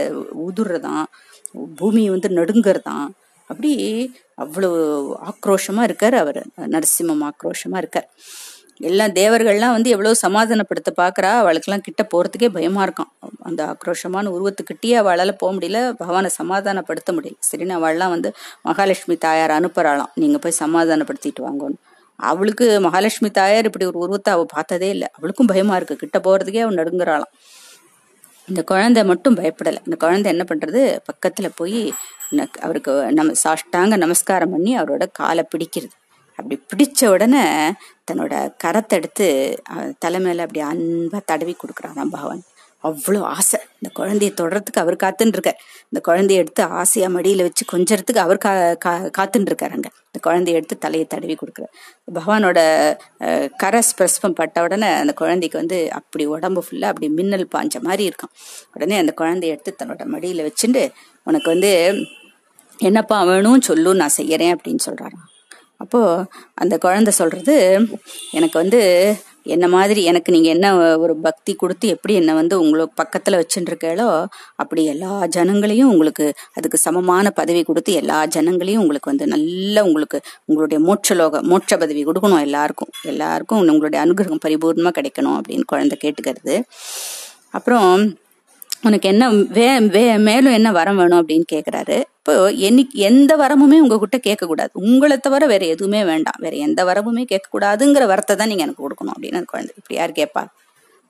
[0.47, 1.03] உதுர்றதான்
[1.75, 3.07] பூமி வந்து நடுங்கறதாம்
[3.49, 3.71] அப்படி
[4.35, 4.77] அவ்வளவு
[5.25, 6.45] ஆக்ரோஷமா இருக்கார் அவர்.
[6.57, 8.09] நரசிம்மம் ஆக்ரோஷமா இருக்கார்.
[8.79, 13.11] எல்லாம் தேவர்கள்லாம் வந்து எவ்வளவு சமாதானப்படுத்த பாக்குறா அவளுக்கெல்லாம் கிட்ட போறதுக்கே பயமா இருக்கான்.
[13.39, 17.37] அந்த ஆக்ரோஷமான உருவத்துக்கிட்டே அவளால போக முடியல பகவானை சமாதானப்படுத்த முடியல.
[17.49, 20.11] சரின்னு அவள்லாம் வந்து மகாலட்சுமி தாயார் அனுப்புறாளாம்.
[20.15, 21.79] நீங்க போய் சமாதானப்படுத்திட்டு வாங்கன்னு.
[22.19, 25.07] அவளுக்கு மகாலட்சுமி தாயார் இப்படி ஒரு உருவத்தை அவ பார்த்ததே இல்லை.
[25.11, 25.95] அவளுக்கும் பயமா இருக்கு.
[25.95, 27.33] கிட்ட போறதுக்கே அவன் நடுங்குறாளாம்.
[28.49, 29.79] இந்த குழந்தை மட்டும் பயப்படலை.
[29.87, 30.81] இந்த குழந்தை என்ன பண்றது?
[31.09, 31.81] பக்கத்துல போய்
[32.65, 35.95] அவருக்கு நம்ம சாஷ்டாங்க நமஸ்காரம் பண்ணி அவரோட காலை பிடிக்கிறது.
[36.39, 37.43] அப்படி பிடிச்ச உடனே
[38.07, 38.33] தன்னோட
[38.63, 39.27] கரத்தை எடுத்து
[40.03, 42.43] தலை மேலே அப்படி அன்பா தடவி கொடுக்குறாராம் பகவான்.
[42.83, 43.59] அவ்வளோ ஆசை.
[43.79, 45.51] இந்த குழந்தைய தொடறதுக்கு அவர் காத்துன்னு
[45.89, 49.89] இந்த குழந்தைய எடுத்து ஆசையா மடியில வச்சு கொஞ்சறதுக்கு அவர் கா கா- காத்துன்ருக்கார் அங்கே.
[50.11, 51.73] இந்த குழந்தைய எடுத்து தலையை தடவி கொடுக்குறார்.
[52.13, 52.59] பகவானோட
[53.57, 58.29] கர ஸ்பிரஸ்பம் பட்ட உடனே அந்த குழந்தைக்கு வந்து அப்படி உடம்பு ஃபுல்லா அப்படி மின்னல் பாஞ்ச மாதிரி இருக்கும்.
[58.73, 60.91] உடனே அந்த குழந்தைய எடுத்து தன்னோட மடியில வச்சுட்டு
[61.23, 61.95] உனக்கு வந்து
[62.77, 65.35] என்னப்பா வேணும் சொல்லும் நான் செய்யறேன் அப்படின்னு சொல்றாராம்.
[65.77, 67.85] அப்போ அந்த குழந்தை சொல்றது
[68.31, 69.15] எனக்கு வந்து
[69.47, 74.07] என்ன மாதிரி எனக்கு நீங்கள் என்ன ஒரு பக்தி கொடுத்து எப்படி என்ன வந்து உங்களுக்கு பக்கத்தில் வச்சுட்டு
[74.55, 80.79] அப்படி எல்லா ஜனங்களையும் உங்களுக்கு அதுக்கு சமமான பதவி கொடுத்து எல்லா ஜனங்களையும் உங்களுக்கு வந்து நல்ல உங்களுக்கு உங்களுடைய
[80.85, 82.91] மோட்சலோக மோட்ச பதவி கொடுக்கணும் எல்லாருக்கும்.
[83.03, 86.61] எல்லாருக்கும் உங்களுடைய அனுகிரகம் பரிபூர்ணமாக கிடைக்கணும் அப்படின்னு குழந்தை கேட்டுக்கிறது.
[87.51, 88.17] அப்புறம்
[88.83, 89.23] உனக்கு என்ன
[89.55, 92.33] வே வே மேலும் என்ன வரம் வேணும் அப்படின்னு கேட்குறாரு இப்போ
[92.67, 96.39] என்னைக்கு எந்த வரமுமே உங்ககிட்ட கேட்கக்கூடாது உங்களை தவிர வேற எதுவுமே வேண்டாம்.
[96.39, 100.43] வேற எந்த வரமுமே கேட்கக்கூடாதுங்கிற வரத்தை தான் நீங்கள் எனக்கு கொடுக்கணும் அப்படின்னு அந்த குழந்தை இப்படி யார் கேட்பா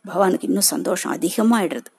[0.06, 1.92] பகவானுக்கு இன்னும் சந்தோஷம் அதிகமாகிடுறது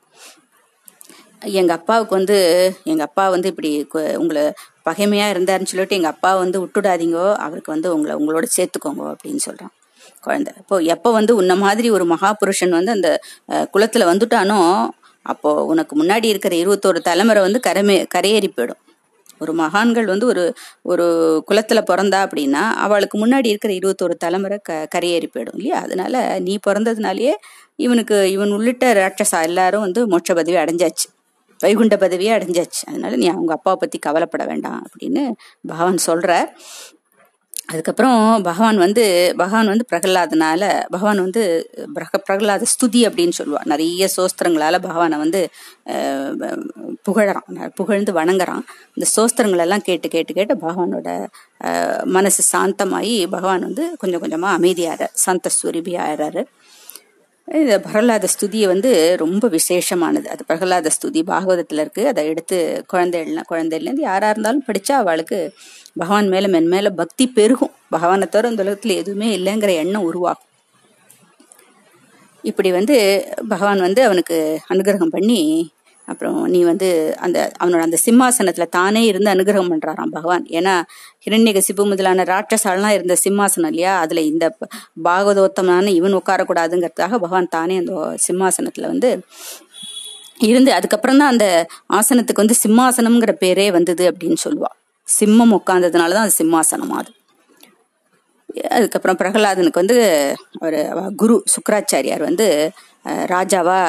[1.58, 2.36] எங்கள் அப்பாவுக்கு வந்து
[2.84, 3.70] எங்கள் அப்பா வந்து இப்படி
[4.16, 4.44] உங்களை
[4.84, 9.74] பகைமையாக இருந்தாருன்னு சொல்லிட்டு எங்கள் அப்பா வந்து விட்டுடாதீங்கோ அவருக்கு வந்து உங்களை உங்களோட சேர்த்துக்கோங்க அப்படின்னு சொல்கிறான்
[10.20, 10.52] குழந்தை.
[10.62, 13.10] இப்போ எப்போ வந்து உன்ன மாதிரி ஒரு மகாபுருஷன் வந்து அந்த
[13.70, 14.60] குளத்தில் வந்துட்டானோ
[15.22, 18.80] அப்போ உனக்கு முன்னாடி இருக்கிற இருபத்தோரு தலைமுறை வந்து கரமே கரையேறி போயிடும்.
[19.40, 20.44] ஒரு மகான்கள் வந்து ஒரு
[20.82, 21.04] ஒரு
[21.50, 25.78] குலத்துல பிறந்தா அப்படின்னா அவளுக்கு முன்னாடி இருக்கிற இருபத்தோரு தலைமுறை க கரையேறி போயிடும் இல்லையா?
[25.80, 27.34] அதனால நீ பிறந்ததுனாலயே
[27.76, 31.06] இவனுக்கு இவன் உள்ளிட்ட ராட்சசா எல்லாரும் வந்து மோட்ச பதவி அடைஞ்சாச்சு.
[31.60, 32.82] வைகுண்ட பதவியே அடைஞ்சாச்சு.
[32.86, 35.22] அதனால நீ அவங்க அப்பாவை பத்தி கவலைப்பட வேண்டாம் அப்படின்னு
[35.66, 36.30] பகவான் சொல்ற
[37.68, 39.02] அதுக்கப்புறம் பகவான் வந்து
[39.36, 41.42] பகவான் வந்து பிரகலாதனால பகவான் வந்து
[41.94, 45.40] பிரக பிரகலாத ஸ்துதி அப்படின்னு சொல்லுவான் நிறைய சோஸ்திரங்களால பகவானை வந்து
[47.08, 48.64] புகழறான் புகழ்ந்து வணங்குறான்.
[48.94, 51.08] இந்த சோஸ்திரங்கள் எல்லாம் கேட்டு கேட்டு கேட்டு பகவானோட
[52.04, 55.94] மனசு சாந்தமாகி பகவான் வந்து கொஞ்சம் கொஞ்சமாக அமைதியாகிறார் சாந்த ஸ்வரூபி
[57.54, 60.26] இந்த பிரகலாத ஸ்துதியை வந்து ரொம்ப விசேஷமானது.
[60.26, 65.54] அது பிரகலாத ஸ்துதி பாகவதத்தில் இருக்குது அதை எடுத்து குழந்தைகள்னா குழந்தைலேருந்து யாராக இருந்தாலும் படித்தா அவளுக்கு
[65.94, 67.72] பகவான் மேலே மென்மேலே பக்தி பெருகும்.
[67.90, 70.44] பகவானை தவிர இந்த உலகத்தில் எதுவுமே இல்லைங்கிற எண்ணம் உருவாகும்.
[72.42, 75.70] இப்படி வந்து பகவான் வந்து அவனுக்கு அனுகிரகம் பண்ணி
[76.10, 76.88] அப்புறம் நீ வந்து
[77.24, 80.44] அந்த அவனோட அந்த சிம்மாசனத்தில் தானே இருந்து அனுகிரகம் பண்ணுறாராம் பகவான்.
[80.58, 80.74] ஏன்னா
[81.26, 83.94] ஹிரண்யகசிப்பு முதலான ராட்சசாலாம் இருந்த சிம்மாசனம் இல்லையா?
[84.04, 84.44] அதில் இந்த
[85.08, 87.92] பாகவதோத்தமான இவன் உட்காரக்கூடாதுங்கிறதுக்காக பகவான் தானே அந்த
[88.26, 89.10] சிம்மாசனத்தில் வந்து
[90.48, 91.46] இருந்து அதுக்கப்புறம் தான் அந்த
[91.98, 94.70] ஆசனத்துக்கு வந்து சிம்மாசனம்ங்கிற பேரே வந்தது அப்படின்னு சொல்லுவா.
[95.08, 97.10] சிம்மம் உட்கார்ந்ததுனால தான் அது சிம்மாசனம் அது.
[98.76, 99.96] அதுக்கப்புறம் பிரகலாதனுக்கு வந்து
[100.66, 100.78] ஒரு
[101.16, 102.46] குரு சுக்கராச்சாரியார் வந்து
[103.32, 103.80] ராஜாவா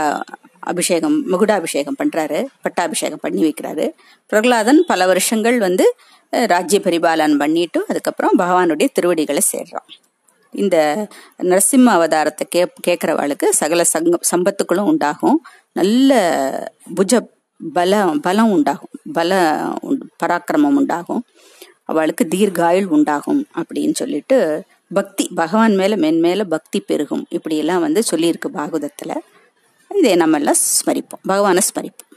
[0.60, 3.90] அபிஷேகம் முகுடாபிஷேகம் பண்றாரு பட்டாபிஷேகம் பண்ணி வைக்கிறாரு.
[4.26, 5.96] பிரகலாதன் பல வருஷங்கள் வந்து
[6.30, 9.90] ராஜ்ய பரிபாலன் பண்ணிட்டு அதுக்கப்புறம் பகவானுடைய திருவடிகளை சேர்றான்.
[10.52, 11.08] இந்த
[11.44, 15.46] நரசிம்ம அவதாரத்தை கே கேட்குறவாளுக்கு சகல சங்க சம்பத்துக்களும் உண்டாகும்.
[15.72, 16.12] நல்ல
[16.96, 17.20] புஜ
[17.74, 18.90] பலம் பலம் உண்டாகும்.
[19.14, 19.40] பல
[20.24, 21.24] பராக்கிரமம் உண்டாகும்.
[21.84, 27.26] அவளுக்கு தீர்காயுள் உண்டாகும் அப்படின்னு சொல்லிட்டு பக்தி பகவான் மேல மென்மேல பக்தி பெருகும்.
[27.30, 29.12] இப்படியெல்லாம் வந்து சொல்லியிருக்கு பாகவதத்துல.
[29.96, 31.24] இதை நம்ம எல்லாம் ஸ்மரிப்போம்.
[31.24, 32.09] பகவானை ஸ்மரிப்போம்.